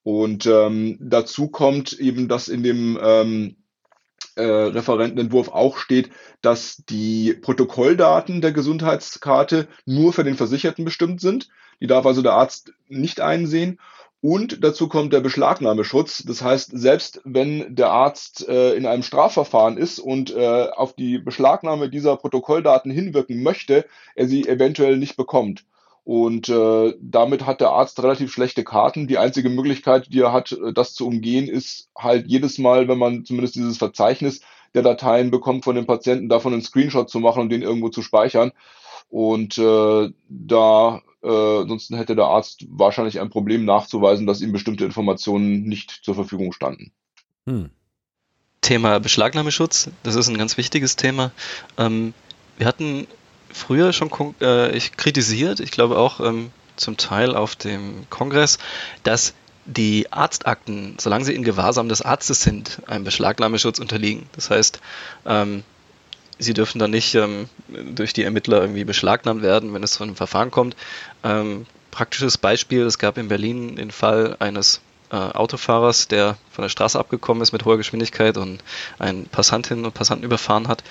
[0.03, 3.55] Und ähm, dazu kommt eben, dass in dem ähm,
[4.35, 6.09] äh, Referentenentwurf auch steht,
[6.41, 11.49] dass die Protokolldaten der Gesundheitskarte nur für den Versicherten bestimmt sind.
[11.81, 13.79] Die darf also der Arzt nicht einsehen.
[14.25, 16.23] Und dazu kommt der Beschlagnahmeschutz.
[16.23, 21.19] Das heißt, selbst wenn der Arzt äh, in einem Strafverfahren ist und äh, auf die
[21.19, 25.65] Beschlagnahme dieser Protokolldaten hinwirken möchte, er sie eventuell nicht bekommt.
[26.03, 29.05] Und äh, damit hat der Arzt relativ schlechte Karten.
[29.05, 32.97] Die einzige Möglichkeit, die er hat, äh, das zu umgehen, ist halt jedes Mal, wenn
[32.97, 34.41] man zumindest dieses Verzeichnis
[34.75, 38.01] der Dateien bekommt von dem Patienten, davon einen Screenshot zu machen und den irgendwo zu
[38.01, 38.51] speichern.
[39.09, 44.85] Und äh, da äh, ansonsten hätte der Arzt wahrscheinlich ein Problem nachzuweisen, dass ihm bestimmte
[44.85, 46.91] Informationen nicht zur Verfügung standen.
[47.47, 47.69] Hm.
[48.61, 51.31] Thema Beschlagnahmeschutz, das ist ein ganz wichtiges Thema.
[51.77, 52.13] Ähm,
[52.57, 53.07] wir hatten
[53.51, 54.09] früher schon
[54.41, 58.57] äh, ich kritisiert, ich glaube auch ähm, zum Teil auf dem Kongress,
[59.03, 59.33] dass
[59.65, 64.29] die Arztakten, solange sie in Gewahrsam des Arztes sind, einem Beschlagnahmeschutz unterliegen.
[64.33, 64.79] Das heißt,
[65.25, 65.63] ähm,
[66.37, 70.15] sie dürfen dann nicht ähm, durch die Ermittler irgendwie beschlagnahmt werden, wenn es zu einem
[70.15, 70.75] Verfahren kommt.
[71.23, 76.69] Ähm, praktisches Beispiel, es gab in Berlin den Fall eines äh, Autofahrers, der von der
[76.69, 78.63] Straße abgekommen ist mit hoher Geschwindigkeit und
[78.99, 80.83] einen Passantinnen und Passanten überfahren hat,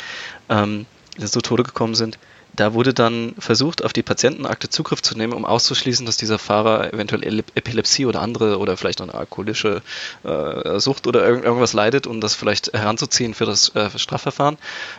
[0.48, 2.18] ähm, die zu Tode gekommen sind.
[2.56, 6.92] Da wurde dann versucht, auf die Patientenakte Zugriff zu nehmen, um auszuschließen, dass dieser Fahrer
[6.92, 9.82] eventuell Epilepsie oder andere oder vielleicht eine alkoholische
[10.22, 14.58] äh, Sucht oder irg irgendwas leidet und das vielleicht heranzuziehen für das äh, Strafverfahren.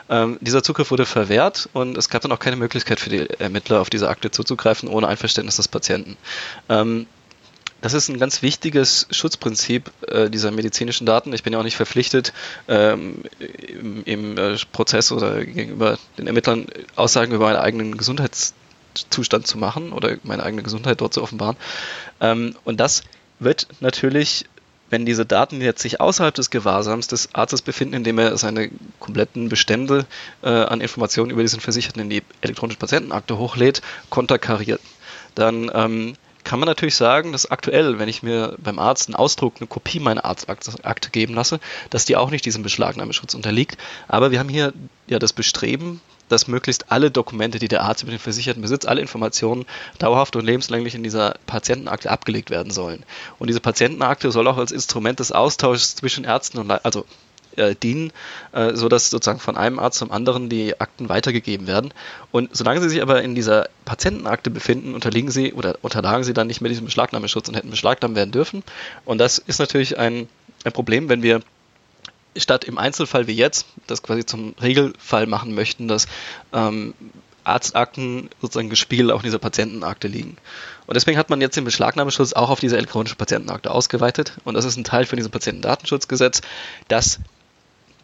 [0.10, 3.82] Ähm, dieser Zugriff wurde verwehrt und es gab dann auch keine Möglichkeit für die Ermittler,
[3.82, 6.18] auf diese Akte zuzugreifen, ohne Einverständnis des Patienten.
[6.70, 7.08] Ähm,
[7.86, 11.32] das ist ein ganz wichtiges Schutzprinzip äh, dieser medizinischen Daten.
[11.34, 12.34] Ich bin ja auch nicht verpflichtet,
[12.68, 16.66] ähm, im, im äh, Prozess oder gegenüber den Ermittlern
[16.96, 21.58] Aussagen über meinen eigenen Gesundheitszustand zu machen oder meine eigene Gesundheit dort zu offenbaren.
[22.22, 23.04] Ähm, und das
[23.38, 24.46] wird natürlich
[24.90, 28.70] wenn diese Daten jetzt sich außerhalb des Gewahrsams des Arztes befinden, indem er seine
[29.00, 30.06] kompletten Bestände
[30.44, 33.82] äh, an Informationen über diesen Versicherten in die elektronische Patientenakte hochlädt,
[34.12, 34.82] konterkariert,
[35.34, 36.16] dann ähm,
[36.46, 40.00] kann man natürlich sagen, dass aktuell, wenn ich mir beim Arzt einen Ausdruck, eine Kopie
[40.00, 43.78] meiner Arztakte geben lasse, dass die auch nicht diesem Beschlagnahmeschutz unterliegt.
[44.08, 44.74] Aber wir haben hier
[45.08, 49.02] ja das Bestreben, dass möglichst alle Dokumente, die der Arzt über den Versicherten besitzt, alle
[49.02, 49.66] Informationen
[50.00, 53.04] dauerhaft und lebenslänglich in dieser Patientenakte abgelegt werden sollen.
[53.38, 57.06] Und diese Patientenakte soll auch als Instrument des Austauschs zwischen Ärzten und also
[57.58, 58.12] äh, dienen,
[58.52, 61.94] äh, so dass sozusagen von einem Arzt zum anderen die Akten weitergegeben werden.
[62.32, 66.48] Und solange sie sich aber in dieser Patientenakte befinden, unterliegen sie oder unterlagen sie dann
[66.48, 68.64] nicht mehr diesem Beschlagnahmeschutz und hätten beschlagnahmt werden dürfen.
[69.06, 70.28] Und das ist natürlich ein,
[70.64, 71.42] ein Problem, wenn wir
[72.38, 76.08] statt im Einzelfall wie jetzt das quasi zum Regelfall machen möchten, dass
[76.54, 76.94] ähm,
[77.46, 80.38] Arztakten sozusagen gespiegelt auch in dieser Patientenakte liegen.
[80.88, 84.34] Und deswegen hat man jetzt den Beschlagnahmeschutz auch auf diese elektronische Patientenakte ausgeweitet.
[84.44, 86.42] Und das ist ein Teil von diesem Patientendatenschutzgesetz,
[86.88, 87.20] das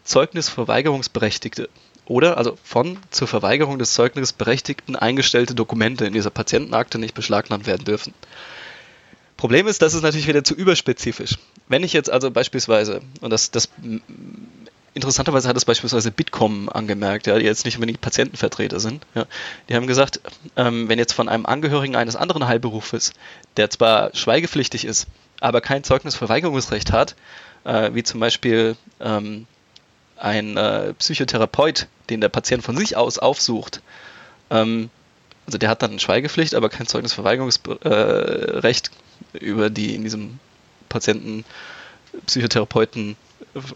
[0.03, 1.69] Zeugnisverweigerungsberechtigte
[2.05, 7.85] oder also von zur Verweigerung des Zeugnisberechtigten eingestellte Dokumente in dieser Patientenakte nicht beschlagnahmt werden
[7.85, 8.13] dürfen.
[9.37, 11.37] Problem ist, das ist natürlich wieder zu überspezifisch.
[11.67, 13.69] Wenn ich jetzt also beispielsweise, und das, das
[14.93, 19.05] interessanterweise hat es beispielsweise Bitkom angemerkt, ja, die jetzt nicht unbedingt Patientenvertreter sind.
[19.15, 19.25] Ja.
[19.69, 20.19] Die haben gesagt,
[20.57, 23.13] ähm, wenn jetzt von einem Angehörigen eines anderen Heilberufes,
[23.57, 25.07] der zwar schweigepflichtig ist,
[25.39, 27.15] aber kein Zeugnisverweigerungsrecht hat,
[27.63, 29.47] äh, wie zum Beispiel ähm,
[30.21, 33.81] ein äh, Psychotherapeut, den der Patient von sich aus aufsucht,
[34.49, 34.89] ähm,
[35.45, 38.91] also der hat dann Schweigepflicht, aber kein Zeugnisverweigerungsrecht
[39.33, 40.39] äh, über die in diesem
[40.87, 41.43] Patienten
[42.25, 43.15] Psychotherapeuten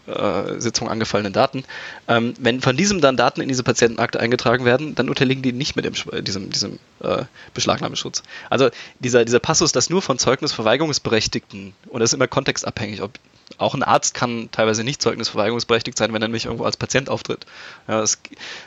[0.06, 1.64] äh, Sitzung angefallenen Daten.
[2.08, 5.76] Ähm, wenn von diesem dann Daten in diese Patientenakte eingetragen werden, dann unterliegen die nicht
[5.76, 5.94] mit dem,
[6.24, 8.22] diesem, diesem äh, Beschlagnahmeschutz.
[8.48, 8.70] Also
[9.00, 13.18] dieser, dieser Passus, dass nur von Zeugnisverweigerungsberechtigten, und das ist immer kontextabhängig, ob
[13.58, 17.46] auch ein Arzt kann teilweise nicht zeugnisverweigerungsberechtigt sein, wenn er nämlich irgendwo als Patient auftritt.
[17.88, 18.18] Ja, das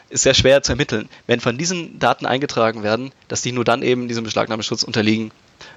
[0.10, 1.10] ist sehr schwer zu ermitteln.
[1.28, 5.32] Wenn von diesen Daten eingetragen werden, dass die nur dann eben diesem Beschlagnahmeschutz unterliegen,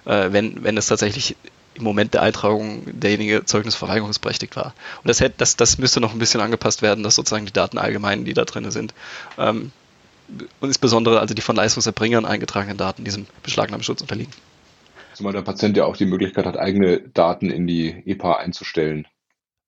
[0.04, 1.36] äh, wenn, wenn es tatsächlich
[1.74, 4.74] im Moment der Eintragung derjenige zeugnisverweigerungsberechtigt war.
[5.02, 7.78] Und das, hätte, das, das müsste noch ein bisschen angepasst werden, dass sozusagen die Daten
[7.78, 8.94] allgemein, die da drin sind,
[9.38, 9.72] ähm,
[10.60, 14.32] und insbesondere also die von Leistungserbringern eingetragenen Daten diesem Beschlagnahmeschutz unterliegen.
[15.14, 19.06] Zumal der Patient ja auch die Möglichkeit hat, eigene Daten in die EPA einzustellen.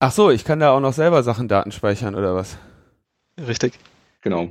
[0.01, 2.59] Ach so, ich kann da auch noch selber Sachen Daten speichern oder was?
[3.39, 3.79] Richtig.
[4.23, 4.51] Genau.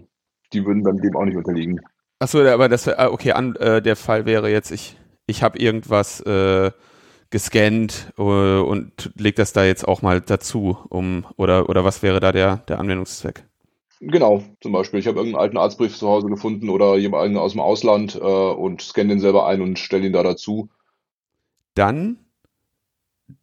[0.51, 1.79] Die würden dann dem auch nicht unterliegen.
[2.19, 5.57] Ach so, aber das ah, okay, an, äh, der Fall wäre jetzt, ich, ich habe
[5.59, 6.71] irgendwas äh,
[7.29, 12.19] gescannt äh, und leg das da jetzt auch mal dazu, um oder oder was wäre
[12.19, 13.43] da der der Anwendungszweck?
[13.99, 14.99] Genau, zum Beispiel.
[14.99, 18.81] Ich habe irgendeinen alten Arztbrief zu Hause gefunden oder jemanden aus dem Ausland äh, und
[18.81, 20.69] scanne den selber ein und stelle ihn da dazu.
[21.73, 22.17] Dann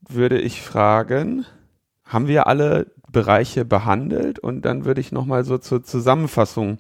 [0.09, 1.47] würde ich fragen,
[2.05, 4.39] haben wir alle Bereiche behandelt?
[4.39, 6.79] Und dann würde ich nochmal so zur Zusammenfassung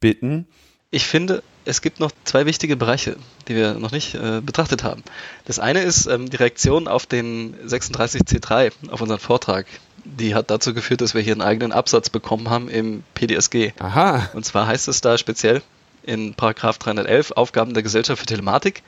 [0.00, 0.46] bitten.
[0.90, 3.16] Ich finde, es gibt noch zwei wichtige Bereiche,
[3.48, 5.02] die wir noch nicht äh, betrachtet haben.
[5.44, 9.66] Das eine ist ähm, die Reaktion auf den 36C3, auf unseren Vortrag.
[10.04, 13.72] Die hat dazu geführt, dass wir hier einen eigenen Absatz bekommen haben im PDSG.
[13.78, 14.30] Aha.
[14.32, 15.62] Und zwar heißt es da speziell
[16.02, 18.82] in Paragraph 311 Aufgaben der Gesellschaft für Telematik,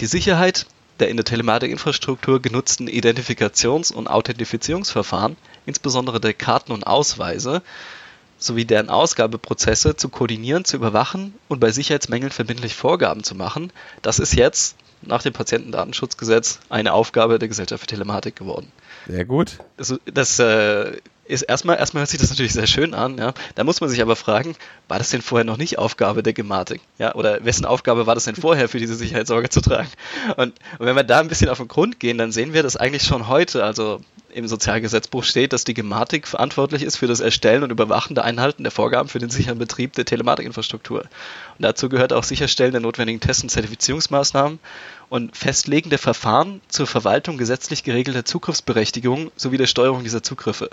[0.00, 0.66] die Sicherheit
[1.00, 5.36] der in der Telematikinfrastruktur genutzten Identifikations- und Authentifizierungsverfahren,
[5.66, 7.62] insbesondere der Karten und Ausweise,
[8.38, 13.72] sowie deren Ausgabeprozesse zu koordinieren, zu überwachen und bei Sicherheitsmängeln verbindlich Vorgaben zu machen,
[14.02, 18.72] das ist jetzt nach dem Patientendatenschutzgesetz eine Aufgabe der Gesellschaft für Telematik geworden.
[19.06, 19.58] Sehr gut.
[19.76, 23.34] Also das äh, ist erstmal, erstmal hört sich das natürlich sehr schön an, ja.
[23.54, 24.56] Da muss man sich aber fragen,
[24.88, 26.80] war das denn vorher noch nicht Aufgabe der Gematik?
[26.98, 29.88] Ja, oder wessen Aufgabe war das denn vorher für diese Sicherheitssorge zu tragen?
[30.36, 32.76] Und, und wenn wir da ein bisschen auf den Grund gehen, dann sehen wir, dass
[32.76, 34.00] eigentlich schon heute, also
[34.32, 38.62] im Sozialgesetzbuch steht, dass die Gematik verantwortlich ist für das Erstellen und Überwachen der Einhalten
[38.62, 41.00] der Vorgaben für den sicheren Betrieb der Telematikinfrastruktur.
[41.00, 41.08] Und
[41.58, 44.58] dazu gehört auch Sicherstellen der notwendigen Test- und Zertifizierungsmaßnahmen
[45.08, 50.70] und Festlegen der Verfahren zur Verwaltung gesetzlich geregelter Zugriffsberechtigungen sowie der Steuerung dieser Zugriffe.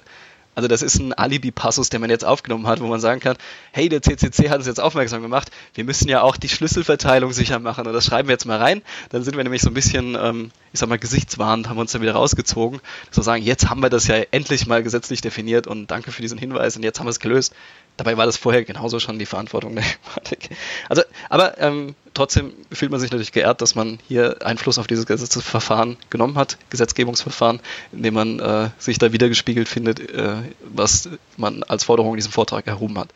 [0.56, 3.36] Also das ist ein Alibi-Passus, den man jetzt aufgenommen hat, wo man sagen kann,
[3.72, 7.60] hey, der CCC hat uns jetzt aufmerksam gemacht, wir müssen ja auch die Schlüsselverteilung sicher
[7.60, 8.82] machen und das schreiben wir jetzt mal rein.
[9.10, 11.94] Dann sind wir nämlich so ein bisschen, ähm, ich sag mal, gesichtswahrend, haben wir uns
[11.94, 15.68] dann wieder rausgezogen, dass wir sagen, jetzt haben wir das ja endlich mal gesetzlich definiert
[15.68, 17.56] und danke für diesen Hinweis und jetzt haben wir es gelöst.
[17.96, 20.50] Dabei war das vorher genauso schon die Verantwortung der Informatik.
[20.90, 25.06] Also, aber ähm, trotzdem fühlt man sich natürlich geehrt, dass man hier Einfluss auf dieses
[25.06, 27.62] Gesetzesverfahren genommen hat, Gesetzgebungsverfahren,
[27.94, 31.08] indem man äh, sich da wiedergespiegelt findet, äh, was
[31.38, 33.14] man als Forderung in diesem Vortrag erhoben hat.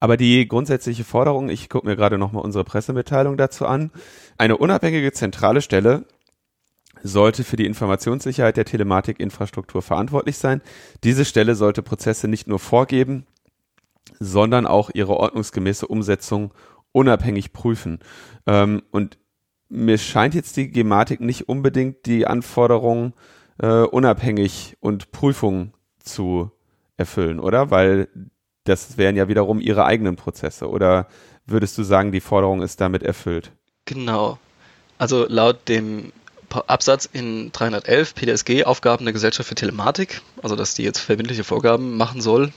[0.00, 3.92] Aber die grundsätzliche Forderung, ich gucke mir gerade nochmal unsere Pressemitteilung dazu an,
[4.36, 6.04] eine unabhängige zentrale Stelle
[7.06, 10.60] sollte für die Informationssicherheit der Telematikinfrastruktur verantwortlich sein.
[11.04, 13.26] Diese Stelle sollte Prozesse nicht nur vorgeben,
[14.18, 16.52] sondern auch ihre ordnungsgemäße Umsetzung
[16.92, 17.98] unabhängig prüfen.
[18.46, 19.18] Ähm, und
[19.68, 23.14] mir scheint jetzt die Gematik nicht unbedingt die Anforderungen
[23.58, 26.50] äh, unabhängig und Prüfung zu
[26.96, 27.70] erfüllen, oder?
[27.70, 28.08] Weil
[28.64, 30.68] das wären ja wiederum ihre eigenen Prozesse.
[30.68, 31.08] Oder
[31.46, 33.52] würdest du sagen, die Forderung ist damit erfüllt?
[33.84, 34.38] Genau.
[34.98, 36.12] Also laut dem
[36.66, 41.96] Absatz in 311 PDSG Aufgaben der Gesellschaft für Telematik, also dass die jetzt verbindliche Vorgaben
[41.96, 42.52] machen soll,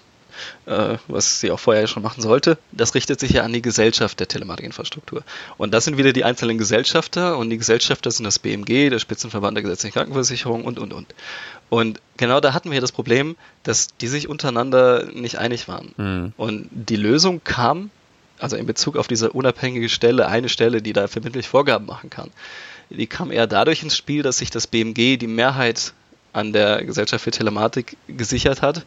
[0.66, 4.20] äh, was sie auch vorher schon machen sollte, das richtet sich ja an die Gesellschaft
[4.20, 5.24] der Telematikinfrastruktur.
[5.58, 9.58] Und das sind wieder die einzelnen Gesellschafter und die Gesellschafter sind das BMG, der Spitzenverband
[9.58, 11.14] der gesetzlichen Krankenversicherung und, und, und.
[11.70, 15.94] Und genau da hatten wir das Problem, dass die sich untereinander nicht einig waren.
[15.98, 16.34] Mhm.
[16.38, 17.92] Und die Lösung kam,
[18.40, 22.32] also in Bezug auf diese unabhängige Stelle, eine Stelle, die da verbindlich Vorgaben machen kann,
[22.90, 25.94] die kam eher dadurch ins Spiel, dass sich das BMG die Mehrheit
[26.34, 28.86] an der Gesellschaft für Telematik gesichert hat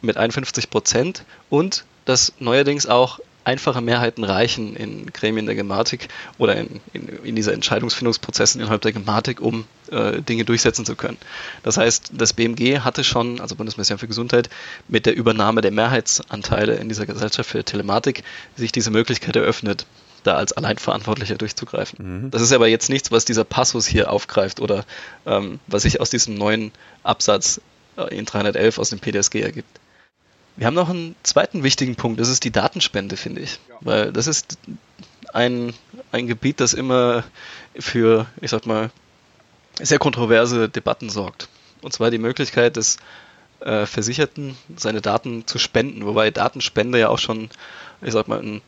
[0.00, 6.56] mit 51 Prozent und dass neuerdings auch einfache Mehrheiten reichen in Gremien der Gematik oder
[6.56, 11.18] in, in, in dieser Entscheidungsfindungsprozessen innerhalb der Gematik, um äh, Dinge durchsetzen zu können.
[11.62, 14.48] Das heißt, das BMG hatte schon, also Bundesministerium für Gesundheit,
[14.88, 18.24] mit der Übernahme der Mehrheitsanteile in dieser Gesellschaft für Telematik
[18.56, 19.86] sich diese Möglichkeit eröffnet,
[20.26, 22.24] da als Alleinverantwortlicher durchzugreifen.
[22.24, 22.30] Mhm.
[22.30, 24.84] Das ist aber jetzt nichts, was dieser Passus hier aufgreift oder
[25.26, 26.72] ähm, was sich aus diesem neuen
[27.02, 27.60] Absatz
[27.96, 29.80] äh, in 311 aus dem PDSG ergibt.
[30.56, 33.58] Wir haben noch einen zweiten wichtigen Punkt, das ist die Datenspende, finde ich.
[33.68, 33.76] Ja.
[33.80, 34.58] Weil das ist
[35.32, 35.74] ein,
[36.12, 37.24] ein Gebiet, das immer
[37.78, 38.90] für, ich sag mal,
[39.80, 41.48] sehr kontroverse Debatten sorgt.
[41.82, 42.98] Und zwar die Möglichkeit des
[43.60, 47.50] äh, Versicherten, seine Daten zu spenden, wobei Datenspende ja auch schon,
[48.00, 48.62] ich sag mal, ein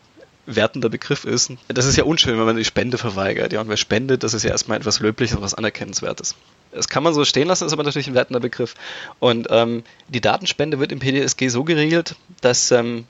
[0.47, 1.53] wertender Begriff ist.
[1.69, 3.53] Das ist ja unschön, wenn man die Spende verweigert.
[3.53, 6.37] Ja, und wer spendet, das ist ja erstmal etwas Löbliches und was Anerkennenswertes.
[6.73, 8.75] Das kann man so stehen lassen, ist aber natürlich ein wertender Begriff.
[9.19, 13.07] Und ähm, die Datenspende wird im PDSG so geregelt, dass ähm,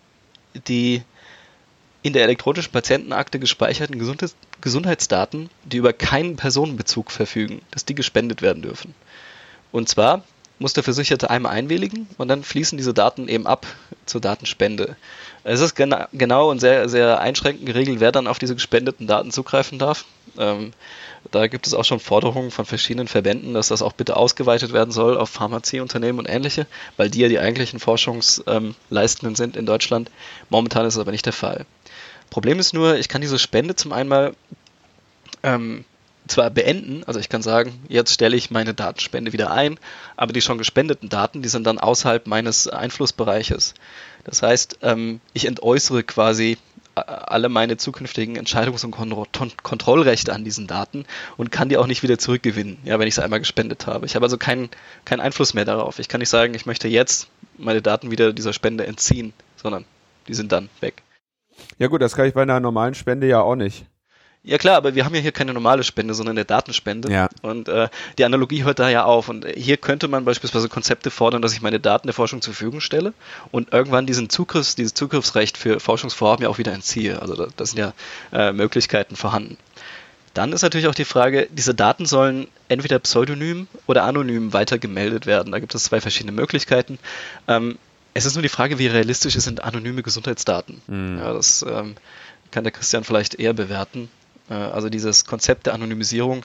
[0.66, 1.03] die
[2.03, 8.43] in der elektronischen Patientenakte gespeicherten Gesundheits Gesundheitsdaten, die über keinen Personenbezug verfügen, dass die gespendet
[8.43, 8.95] werden dürfen.
[9.70, 10.24] Und zwar
[10.59, 13.66] muss der Versicherte einmal einwilligen und dann fließen diese Daten eben ab
[14.07, 14.97] zur Datenspende.
[15.49, 19.30] Es ist gena genau und sehr, sehr einschränkend geregelt, wer dann auf diese gespendeten Daten
[19.30, 20.05] zugreifen darf.
[20.36, 20.72] Ähm,
[21.30, 24.90] da gibt es auch schon Forderungen von verschiedenen Verbänden, dass das auch bitte ausgeweitet werden
[24.90, 26.66] soll auf Pharmazieunternehmen und ähnliche,
[26.97, 30.11] weil die ja die eigentlichen Forschungsleistenden ähm, sind in Deutschland.
[30.51, 31.64] Momentan ist es aber nicht der Fall.
[32.28, 34.34] Problem ist nur, ich kann diese Spende zum einmal
[35.44, 35.84] ähm,
[36.26, 39.78] zwar beenden, also ich kann sagen, jetzt stelle ich meine Datenspende wieder ein,
[40.16, 43.74] aber die schon gespendeten Daten, die sind dann außerhalb meines Einflussbereiches.
[44.27, 46.59] Das heißt, ähm, ich entäußere quasi
[46.97, 51.07] äh, alle meine zukünftigen Entscheidungs- und Kontrollrechte an diesen Daten
[51.37, 54.05] und kann die auch nicht wieder zurückgewinnen, ja, wenn ich sie einmal gespendet habe.
[54.05, 54.68] Ich habe also keinen,
[55.05, 56.01] keinen Einfluss mehr darauf.
[56.01, 59.85] Ich kann nicht sagen, ich möchte jetzt meine Daten wieder dieser Spende entziehen, sondern
[60.27, 61.05] die sind dann weg.
[61.79, 63.87] Ja gut, das kann ich bei einer normalen Spende ja auch nicht.
[64.47, 67.11] Ja klar, aber wir haben ja hier keine normale Spende, sondern eine Datenspende.
[67.11, 67.28] Ja.
[67.42, 69.28] Und äh, die Analogie hört da ja auf.
[69.28, 72.80] Und hier könnte man beispielsweise Konzepte fordern, dass ich meine Daten der Forschung zur Verfügung
[72.80, 73.12] stelle
[73.51, 77.20] und irgendwann diesen Zugriffs, dieses Zugriffsrecht für Forschungsvorhaben ja auch wieder entziehe.
[77.20, 77.92] Also da, das sind ja
[78.32, 79.57] äh, Möglichkeiten vorhanden.
[80.32, 85.51] Dann ist natürlich auch die Frage, diese Daten sollen entweder pseudonym oder anonym weitergemeldet werden.
[85.51, 87.01] Da gibt es zwei verschiedene Möglichkeiten.
[87.49, 87.78] Ähm,
[88.14, 90.82] es ist nur die Frage, wie realistisch sind anonyme Gesundheitsdaten.
[90.86, 91.18] Mhm.
[91.18, 91.97] Ja, das ähm,
[92.53, 94.09] kann der Christian vielleicht eher bewerten.
[94.51, 96.42] Äh, also dieses Konzept der Anonymisierung.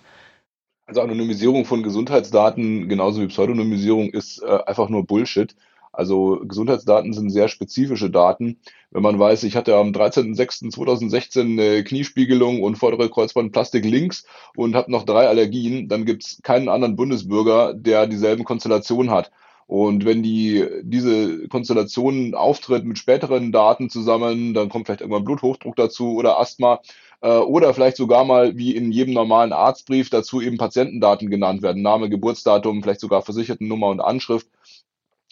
[0.85, 5.55] Also Anonymisierung von Gesundheitsdaten genauso wie Pseudonymisierung ist äh, einfach nur Bullshit.
[5.93, 8.59] Also Gesundheitsdaten sind sehr spezifische Daten.
[8.91, 14.25] Wenn man weiß, ich hatte am 13.06.2016 eine Kniespiegelung und vordere Kreuzbandplastik links
[14.55, 19.31] und habe noch drei Allergien, dann gibt es keinen anderen Bundesbürger, der dieselben Konstellationen hat.
[19.67, 25.75] Und wenn die, diese Konstellation auftritt mit späteren Daten zusammen, dann kommt vielleicht irgendwann Bluthochdruck
[25.77, 26.81] dazu oder Asthma,
[27.21, 31.81] äh, oder vielleicht sogar mal wie in jedem normalen Arztbrief dazu eben Patientendaten genannt werden,
[31.81, 34.47] Name, Geburtsdatum, vielleicht sogar Versichertennummer und Anschrift,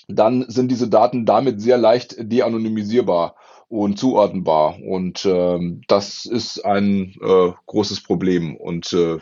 [0.08, 3.36] dann sind diese Daten damit sehr leicht de-anonymisierbar
[3.68, 4.82] und zuordnenbar.
[4.82, 8.56] Und ähm, das ist ein äh, großes Problem.
[8.56, 9.20] Und äh,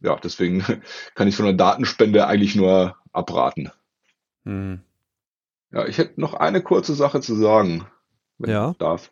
[0.00, 0.62] ja, deswegen
[1.14, 3.70] kann ich von der Datenspende eigentlich nur abraten.
[4.44, 4.80] Hm.
[5.72, 7.86] Ja, ich hätte noch eine kurze Sache zu sagen,
[8.38, 8.70] wenn ja.
[8.72, 9.10] ich darf.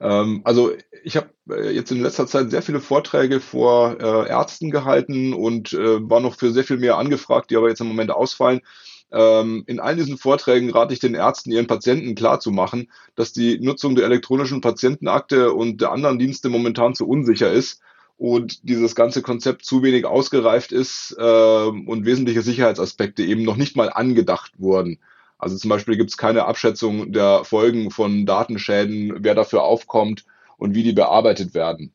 [0.00, 0.72] Ähm, also
[1.04, 5.72] ich habe äh, jetzt in letzter Zeit sehr viele Vorträge vor äh, Ärzten gehalten und
[5.72, 8.60] äh, war noch für sehr viel mehr angefragt, die aber jetzt im Moment ausfallen.
[9.10, 13.94] Ähm, in all diesen Vorträgen rate ich den Ärzten, ihren Patienten klarzumachen, dass die Nutzung
[13.94, 17.80] der elektronischen Patientenakte und der anderen Dienste momentan zu unsicher ist
[18.18, 23.76] und dieses ganze Konzept zu wenig ausgereift ist äh, und wesentliche Sicherheitsaspekte eben noch nicht
[23.76, 24.98] mal angedacht wurden.
[25.38, 30.24] Also zum Beispiel gibt es keine Abschätzung der Folgen von Datenschäden, wer dafür aufkommt
[30.56, 31.92] und wie die bearbeitet werden.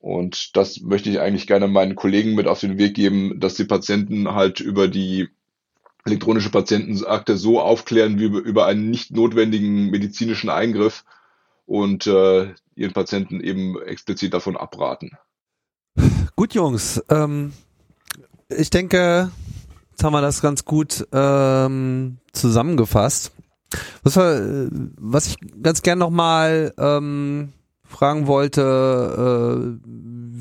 [0.00, 3.64] Und das möchte ich eigentlich gerne meinen Kollegen mit auf den Weg geben, dass die
[3.64, 5.28] Patienten halt über die
[6.04, 11.04] elektronische Patientenakte so aufklären wie über einen nicht notwendigen medizinischen Eingriff
[11.66, 15.12] und äh, ihren Patienten eben explizit davon abraten.
[16.34, 17.00] Gut, Jungs.
[17.08, 17.52] Ähm,
[18.48, 19.30] ich denke,
[20.04, 23.32] haben wir das ganz gut ähm, zusammengefasst.
[24.02, 24.40] Was, war,
[24.98, 27.52] was ich ganz gern nochmal ähm,
[27.92, 29.88] fragen wollte, äh,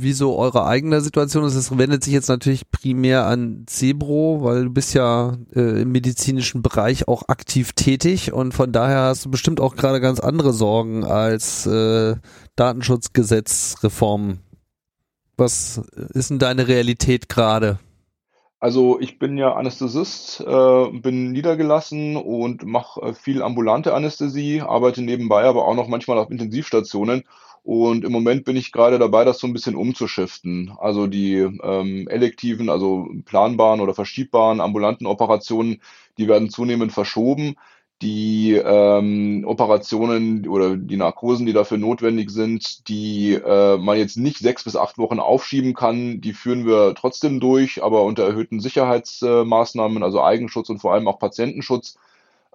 [0.02, 1.56] wieso eure eigene Situation ist.
[1.56, 6.64] Es wendet sich jetzt natürlich primär an Cebro, weil du bist ja äh, im medizinischen
[6.64, 11.04] Bereich auch aktiv tätig und von daher hast du bestimmt auch gerade ganz andere Sorgen
[11.04, 12.16] als äh,
[12.56, 14.40] Datenschutzgesetzreform.
[15.38, 15.82] Was
[16.14, 17.80] ist denn deine Realität gerade?
[18.62, 25.02] Also ich bin ja Anästhesist, äh, bin niedergelassen und mache äh, viel ambulante Anästhesie, arbeite
[25.02, 27.24] nebenbei aber auch noch manchmal auf Intensivstationen.
[27.64, 30.74] Und im Moment bin ich gerade dabei, das so ein bisschen umzuschiften.
[30.80, 35.82] Also die ähm, elektiven, also planbaren oder verschiebbaren ambulanten Operationen,
[36.20, 37.56] die werden zunehmend verschoben.
[38.02, 44.40] Die ähm, Operationen oder die Narkosen, die dafür notwendig sind, die äh, man jetzt nicht
[44.40, 50.02] sechs bis acht Wochen aufschieben kann, die führen wir trotzdem durch, aber unter erhöhten Sicherheitsmaßnahmen,
[50.04, 51.98] also Eigenschutz und vor allem auch Patientenschutz.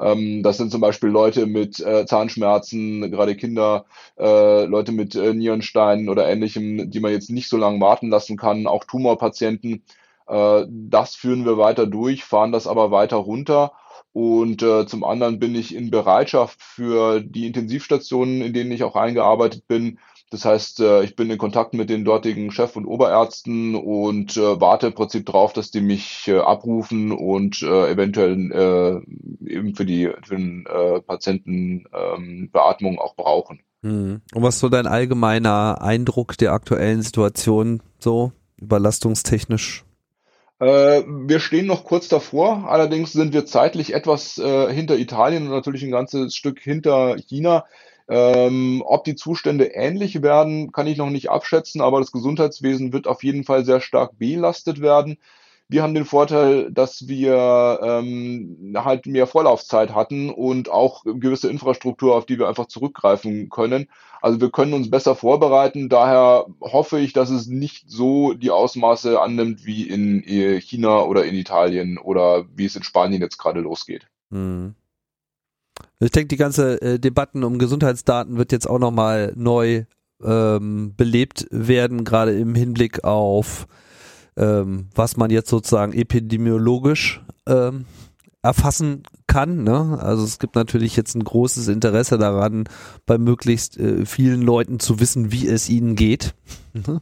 [0.00, 3.86] Ähm, das sind zum Beispiel Leute mit äh, Zahnschmerzen, gerade Kinder,
[4.18, 8.36] äh, Leute mit äh, Nierensteinen oder ähnlichem, die man jetzt nicht so lange warten lassen
[8.36, 9.84] kann, auch Tumorpatienten.
[10.26, 13.72] Äh, das führen wir weiter durch, fahren das aber weiter runter
[14.16, 18.96] und äh, zum anderen bin ich in Bereitschaft für die Intensivstationen, in denen ich auch
[18.96, 19.98] eingearbeitet bin.
[20.30, 24.58] Das heißt, äh, ich bin in Kontakt mit den dortigen Chef- und Oberärzten und äh,
[24.58, 29.84] warte im Prinzip drauf, dass die mich äh, abrufen und äh, eventuell äh, eben für
[29.84, 33.60] die für den äh, Patienten ähm, Beatmung auch brauchen.
[33.82, 34.22] Hm.
[34.32, 39.85] Und was ist so dein allgemeiner Eindruck der aktuellen Situation so überlastungstechnisch?
[40.58, 45.50] Äh, wir stehen noch kurz davor, allerdings sind wir zeitlich etwas äh, hinter Italien und
[45.50, 47.66] natürlich ein ganzes Stück hinter China.
[48.08, 53.06] Ähm, ob die Zustände ähnlich werden, kann ich noch nicht abschätzen, aber das Gesundheitswesen wird
[53.06, 55.18] auf jeden Fall sehr stark belastet werden.
[55.68, 62.14] Wir haben den Vorteil, dass wir ähm, halt mehr Vorlaufzeit hatten und auch gewisse Infrastruktur,
[62.14, 63.88] auf die wir einfach zurückgreifen können.
[64.22, 65.88] Also wir können uns besser vorbereiten.
[65.88, 71.24] Daher hoffe ich, dass es nicht so die Ausmaße annimmt wie in äh, China oder
[71.24, 74.06] in Italien oder wie es in Spanien jetzt gerade losgeht.
[74.30, 74.74] Hm.
[75.98, 79.84] Ich denke, die ganze äh, Debatten um Gesundheitsdaten wird jetzt auch nochmal neu
[80.22, 83.66] ähm, belebt werden, gerade im Hinblick auf
[84.36, 87.86] ähm, was man jetzt sozusagen epidemiologisch ähm,
[88.42, 89.64] erfassen kann.
[89.64, 89.98] Ne?
[90.00, 92.64] Also es gibt natürlich jetzt ein großes Interesse daran,
[93.04, 96.34] bei möglichst äh, vielen Leuten zu wissen, wie es ihnen geht.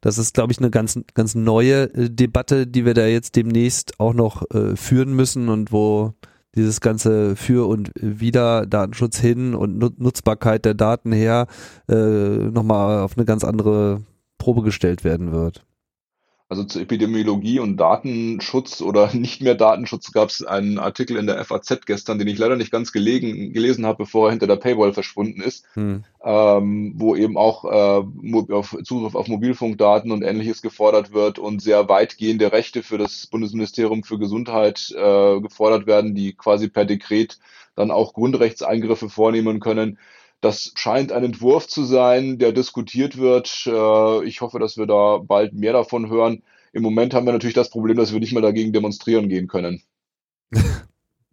[0.00, 3.98] das ist, glaube ich, eine ganz, ganz neue äh, Debatte, die wir da jetzt demnächst
[3.98, 6.12] auch noch äh, führen müssen und wo
[6.54, 11.46] dieses ganze für und wieder Datenschutz hin und Nutzbarkeit der Daten her
[11.88, 14.02] äh, nochmal auf eine ganz andere
[14.36, 15.64] Probe gestellt werden wird.
[16.52, 21.42] Also zur Epidemiologie und Datenschutz oder nicht mehr Datenschutz gab es einen Artikel in der
[21.42, 24.92] FAZ gestern, den ich leider nicht ganz gelegen, gelesen habe, bevor er hinter der Paywall
[24.92, 26.04] verschwunden ist, hm.
[26.22, 31.88] ähm, wo eben auch äh, auf Zugriff auf Mobilfunkdaten und ähnliches gefordert wird und sehr
[31.88, 37.38] weitgehende Rechte für das Bundesministerium für Gesundheit äh, gefordert werden, die quasi per Dekret
[37.76, 39.96] dann auch Grundrechtseingriffe vornehmen können.
[40.42, 43.64] Das scheint ein Entwurf zu sein, der diskutiert wird.
[43.64, 46.42] Äh, ich hoffe, dass wir da bald mehr davon hören.
[46.72, 49.82] Im Moment haben wir natürlich das Problem, dass wir nicht mal dagegen demonstrieren gehen können.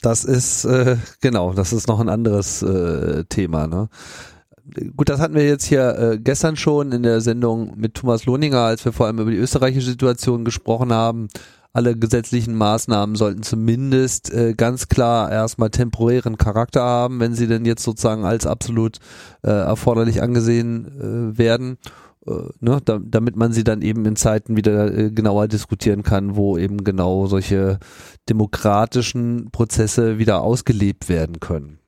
[0.02, 3.68] Das ist äh, genau, das ist noch ein anderes äh, Thema.
[3.68, 3.90] Ne?
[4.96, 8.62] Gut, das hatten wir jetzt hier äh, gestern schon in der Sendung mit Thomas Lohninger,
[8.62, 11.28] als wir vor allem über die österreichische Situation gesprochen haben
[11.72, 17.66] alle gesetzlichen Maßnahmen sollten zumindest äh, ganz klar erstmal temporären Charakter haben, wenn sie denn
[17.66, 18.98] jetzt sozusagen als absolut
[19.44, 20.88] äh, erforderlich angesehen
[21.36, 21.78] äh, werden.
[22.26, 26.36] Äh, ne, da, damit man sie dann eben in Zeiten wieder äh, genauer diskutieren kann,
[26.36, 27.80] wo eben genau solche
[28.28, 31.80] demokratischen Prozesse wieder ausgelebt werden können.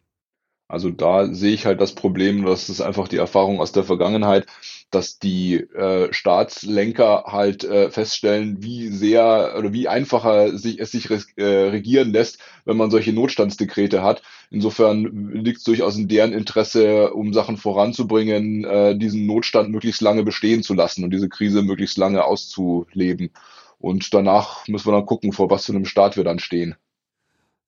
[0.71, 4.45] Also da sehe ich halt das Problem, das ist einfach die Erfahrung aus der Vergangenheit,
[4.89, 11.09] dass die äh, Staatslenker halt äh, feststellen, wie sehr oder wie einfacher sich, es sich
[11.35, 14.21] äh, regieren lässt, wenn man solche Notstandsdekrete hat.
[14.49, 20.23] Insofern liegt es durchaus in deren Interesse, um Sachen voranzubringen, äh, diesen Notstand möglichst lange
[20.23, 23.31] bestehen zu lassen und diese Krise möglichst lange auszuleben.
[23.77, 26.75] Und danach müssen wir dann gucken, vor was für einem Staat wir dann stehen.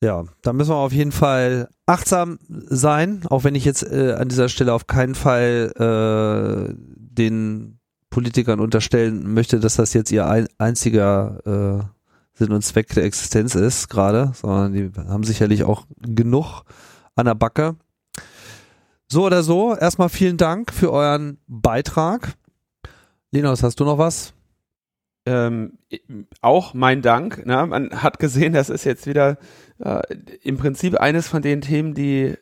[0.03, 4.27] Ja, da müssen wir auf jeden Fall achtsam sein, auch wenn ich jetzt äh, an
[4.27, 7.79] dieser Stelle auf keinen Fall äh, den
[8.09, 13.55] Politikern unterstellen möchte, dass das jetzt ihr ein, einziger äh, Sinn und Zweck der Existenz
[13.55, 16.63] ist gerade, sondern die haben sicherlich auch genug
[17.15, 17.77] an der Backe.
[19.07, 22.33] So oder so, erstmal vielen Dank für euren Beitrag.
[23.31, 24.33] Linus, hast du noch was?
[25.25, 25.77] Ähm,
[26.41, 27.45] auch mein Dank.
[27.45, 27.65] Ne?
[27.65, 29.37] Man hat gesehen, das ist jetzt wieder
[29.79, 30.01] äh,
[30.43, 32.35] im Prinzip eines von den Themen, die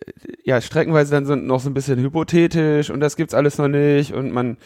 [0.43, 4.13] ja streckenweise dann so, noch so ein bisschen hypothetisch und das gibt's alles noch nicht
[4.13, 4.57] und man,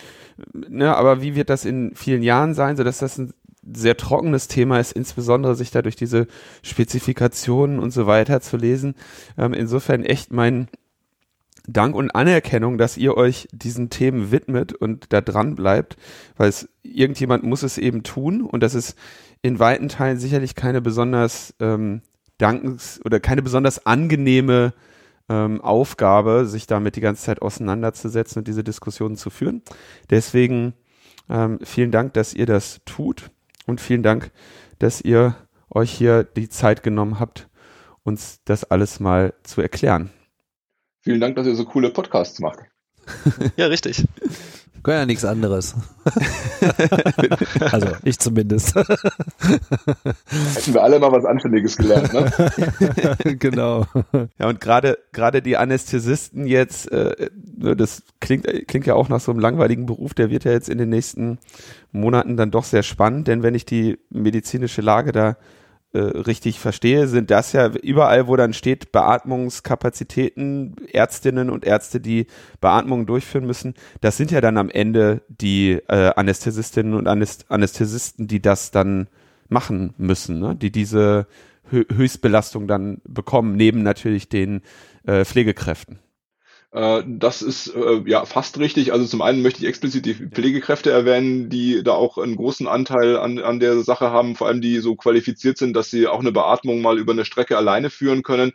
[0.53, 3.33] ne, aber wie wird das in vielen Jahren sein, so dass das ein
[3.73, 6.27] sehr trockenes Thema ist, insbesondere sich da durch diese
[6.61, 8.93] Spezifikationen und so weiter zu lesen.
[9.37, 10.67] Ähm, insofern echt mein
[11.67, 15.97] Dank und Anerkennung, dass ihr euch diesen Themen widmet und da dran bleibt,
[16.37, 18.95] weil es irgendjemand muss es eben tun und das ist
[19.41, 22.01] in weiten Teilen sicherlich keine besonders ähm,
[22.37, 24.73] dankens oder keine besonders angenehme
[25.29, 29.61] ähm, Aufgabe, sich damit die ganze Zeit auseinanderzusetzen und diese Diskussionen zu führen.
[30.09, 30.73] Deswegen
[31.29, 33.31] ähm, vielen Dank, dass ihr das tut
[33.65, 34.31] und vielen Dank,
[34.79, 35.35] dass ihr
[35.69, 37.49] euch hier die Zeit genommen habt,
[38.03, 40.11] uns das alles mal zu erklären.
[41.01, 42.59] Vielen Dank, dass ihr so coole Podcasts macht.
[43.55, 44.03] Ja, richtig.
[44.85, 45.73] Kann ja nichts anderes.
[47.71, 48.75] also ich zumindest.
[48.75, 48.93] Hätten
[50.75, 52.31] wir alle mal was Anständiges gelernt, ne?
[53.39, 53.87] genau.
[54.37, 59.31] Ja, und gerade gerade die Anästhesisten jetzt, äh, das klingt, klingt ja auch nach so
[59.31, 61.39] einem langweiligen Beruf, der wird ja jetzt in den nächsten
[61.91, 65.35] Monaten dann doch sehr spannend, denn wenn ich die medizinische Lage da
[65.95, 72.27] äh, richtig verstehe, sind das ja überall, wo dann steht Beatmungskapazitäten, Ärztinnen und Ärzte, die
[72.59, 78.27] Beatmungen durchführen müssen, das sind ja dann am Ende die äh, Anästhesistinnen und Anäst Anästhesisten,
[78.27, 79.07] die das dann
[79.47, 80.53] machen müssen, ne?
[80.53, 81.27] die diese
[81.71, 84.63] Hö Höchstbelastung dann bekommen, neben natürlich den
[85.05, 85.99] äh, Pflegekräften.
[86.75, 88.91] Äh, das ist äh, ja fast richtig.
[88.91, 93.17] Also zum einen möchte ich explizit die Pflegekräfte erwähnen, die da auch einen großen Anteil
[93.17, 96.33] an, an der Sache haben, vor allem die so qualifiziert sind, dass sie auch eine
[96.33, 98.51] Beatmung mal über eine Strecke alleine führen können.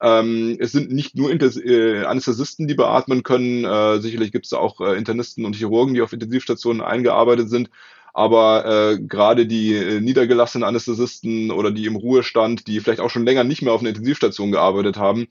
[0.00, 3.64] Ähm, es sind nicht nur Inter äh, Anästhesisten, die beatmen können.
[3.64, 7.70] Äh, sicherlich gibt es auch äh, Internisten und Chirurgen, die auf Intensivstationen eingearbeitet sind.
[8.12, 13.24] Aber äh, gerade die äh, niedergelassenen Anästhesisten oder die im Ruhestand, die vielleicht auch schon
[13.24, 15.26] länger nicht mehr auf einer Intensivstation gearbeitet haben,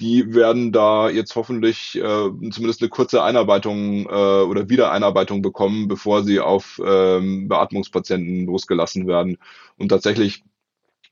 [0.00, 6.22] die werden da jetzt hoffentlich äh, zumindest eine kurze Einarbeitung äh, oder Wiedereinarbeitung bekommen, bevor
[6.22, 9.38] sie auf ähm, Beatmungspatienten losgelassen werden.
[9.76, 10.44] Und tatsächlich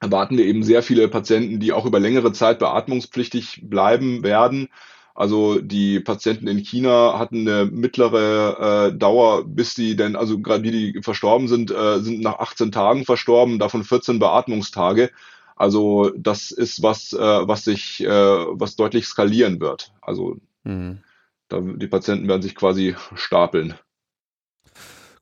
[0.00, 4.68] erwarten wir eben sehr viele Patienten, die auch über längere Zeit beatmungspflichtig bleiben werden.
[5.14, 10.62] Also die Patienten in China hatten eine mittlere äh, Dauer, bis sie denn, also gerade
[10.62, 15.10] die, die verstorben sind, äh, sind nach 18 Tagen verstorben, davon 14 Beatmungstage.
[15.56, 19.92] Also das ist was, äh, was sich, äh, was deutlich skalieren wird.
[20.02, 20.98] Also mhm.
[21.48, 23.74] da, die Patienten werden sich quasi stapeln.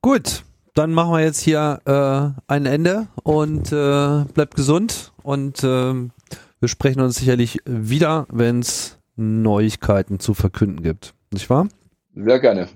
[0.03, 0.43] Gut,
[0.75, 6.69] dann machen wir jetzt hier äh, ein Ende und äh, bleibt gesund und äh, wir
[6.69, 11.15] sprechen uns sicherlich wieder, wenn es Neuigkeiten zu verkünden gibt.
[11.31, 11.69] Nicht wahr?
[12.15, 12.69] Sehr gerne.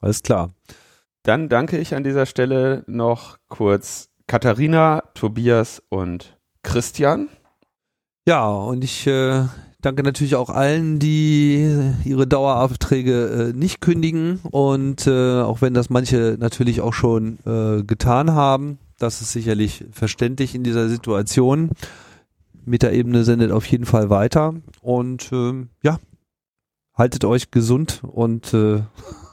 [0.00, 0.50] Alles klar.
[1.22, 7.28] Dann danke ich an dieser Stelle noch kurz Katharina, Tobias und Christian.
[8.26, 9.44] Ja, und ich äh,
[9.80, 11.66] danke natürlich auch allen, die
[12.04, 17.82] ihre Daueraufträge äh, nicht kündigen und äh, auch wenn das manche natürlich auch schon äh,
[17.84, 21.70] getan haben, das ist sicherlich verständlich in dieser Situation.
[22.64, 25.98] Metaebene sendet auf jeden Fall weiter und äh, ja,
[26.94, 28.82] haltet euch gesund und äh,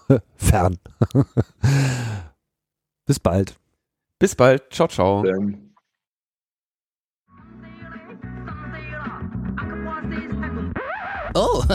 [0.35, 0.77] fern.
[3.05, 3.57] Bis bald.
[4.19, 4.63] Bis bald.
[4.71, 5.25] Ciao, ciao.
[5.25, 5.64] Ähm.
[11.37, 11.65] Oh,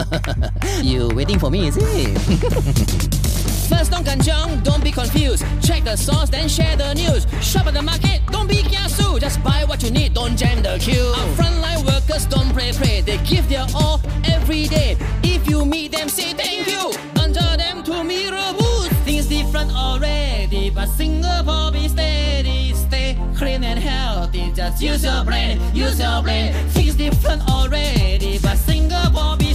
[0.81, 2.17] you waiting for me, is it?
[3.69, 5.45] First, don't kanchong, don't be confused.
[5.61, 7.27] Check the source, then share the news.
[7.45, 9.19] Shop at the market, don't be kiasu.
[9.19, 11.13] Just buy what you need, don't jam the queue.
[11.15, 13.01] Our frontline workers don't pray, pray.
[13.01, 14.97] They give their all every day.
[15.21, 16.91] If you meet them, say thank you.
[17.21, 18.89] Under them to mirror boots.
[19.05, 22.73] Things different already, but Singapore be steady.
[22.73, 24.51] Stay clean and healthy.
[24.53, 26.51] Just use your brain, use your brain.
[26.69, 29.50] Things different already, but Singapore be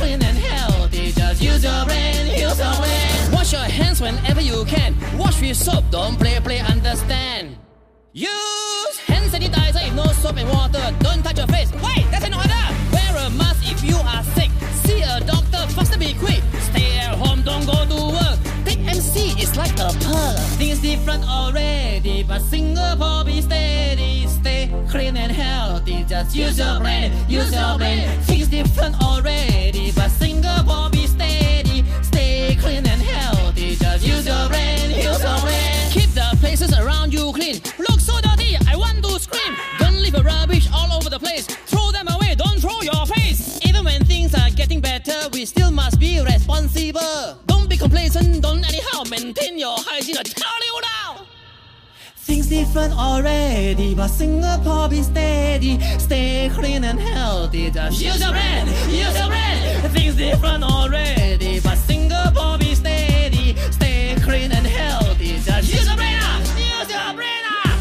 [0.00, 1.12] clean and healthy.
[1.12, 3.32] Just use your brain, use your brain.
[3.32, 4.96] Wash your hands whenever you can.
[5.18, 7.56] Wash with soap, don't play, play, understand.
[8.12, 10.84] Use hand sanitizer if no soap and water.
[11.06, 11.70] Don't touch your face.
[11.84, 12.64] Wait, that's an order.
[12.94, 14.50] Wear a mask if you are sick.
[14.84, 16.42] See a doctor, faster be quick.
[16.70, 18.38] Stay at home, don't go to work.
[18.64, 20.36] Take MC, it's like a pearl.
[20.58, 24.09] Things different already, but Singapore be steady.
[24.88, 26.04] Clean and healthy.
[26.04, 28.08] Just use your brain, use your brain.
[28.22, 31.84] Things different already, but Singapore be steady.
[32.02, 33.76] Stay clean and healthy.
[33.76, 35.90] Just use your brain, use your brain.
[35.90, 37.60] Keep the places around you clean.
[37.78, 39.56] Look so dirty, I want to scream.
[39.78, 41.46] Don't leave rubbish all over the place.
[41.46, 43.58] Throw them away, don't throw your face.
[43.66, 47.38] Even when things are getting better, we still must be responsible.
[47.46, 50.18] Don't be complacent, don't anyhow maintain your hygiene.
[50.18, 50.99] I tell you now.
[52.30, 55.80] Things different already, but Singapore be steady.
[55.98, 57.72] Stay clean and healthy.
[57.72, 59.90] Just use your brain, use your brain.
[59.90, 63.56] Things different already, but Singapore be steady.
[63.72, 65.40] Stay clean and healthy.
[65.40, 67.42] Just use your brain, ah, use your brain.
[67.46, 67.76] ah.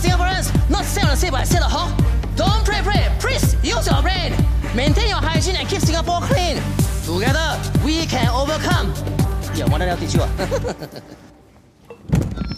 [0.00, 1.92] Singaporeans, not say on the say but say the hawk.
[2.34, 4.32] Don't pray, pray, please use your brain.
[4.74, 6.62] Maintain your hygiene and keep Singapore clean.
[7.04, 8.94] Together, we can overcome.
[9.54, 10.22] Yeah, one teach you.
[10.22, 11.02] ah.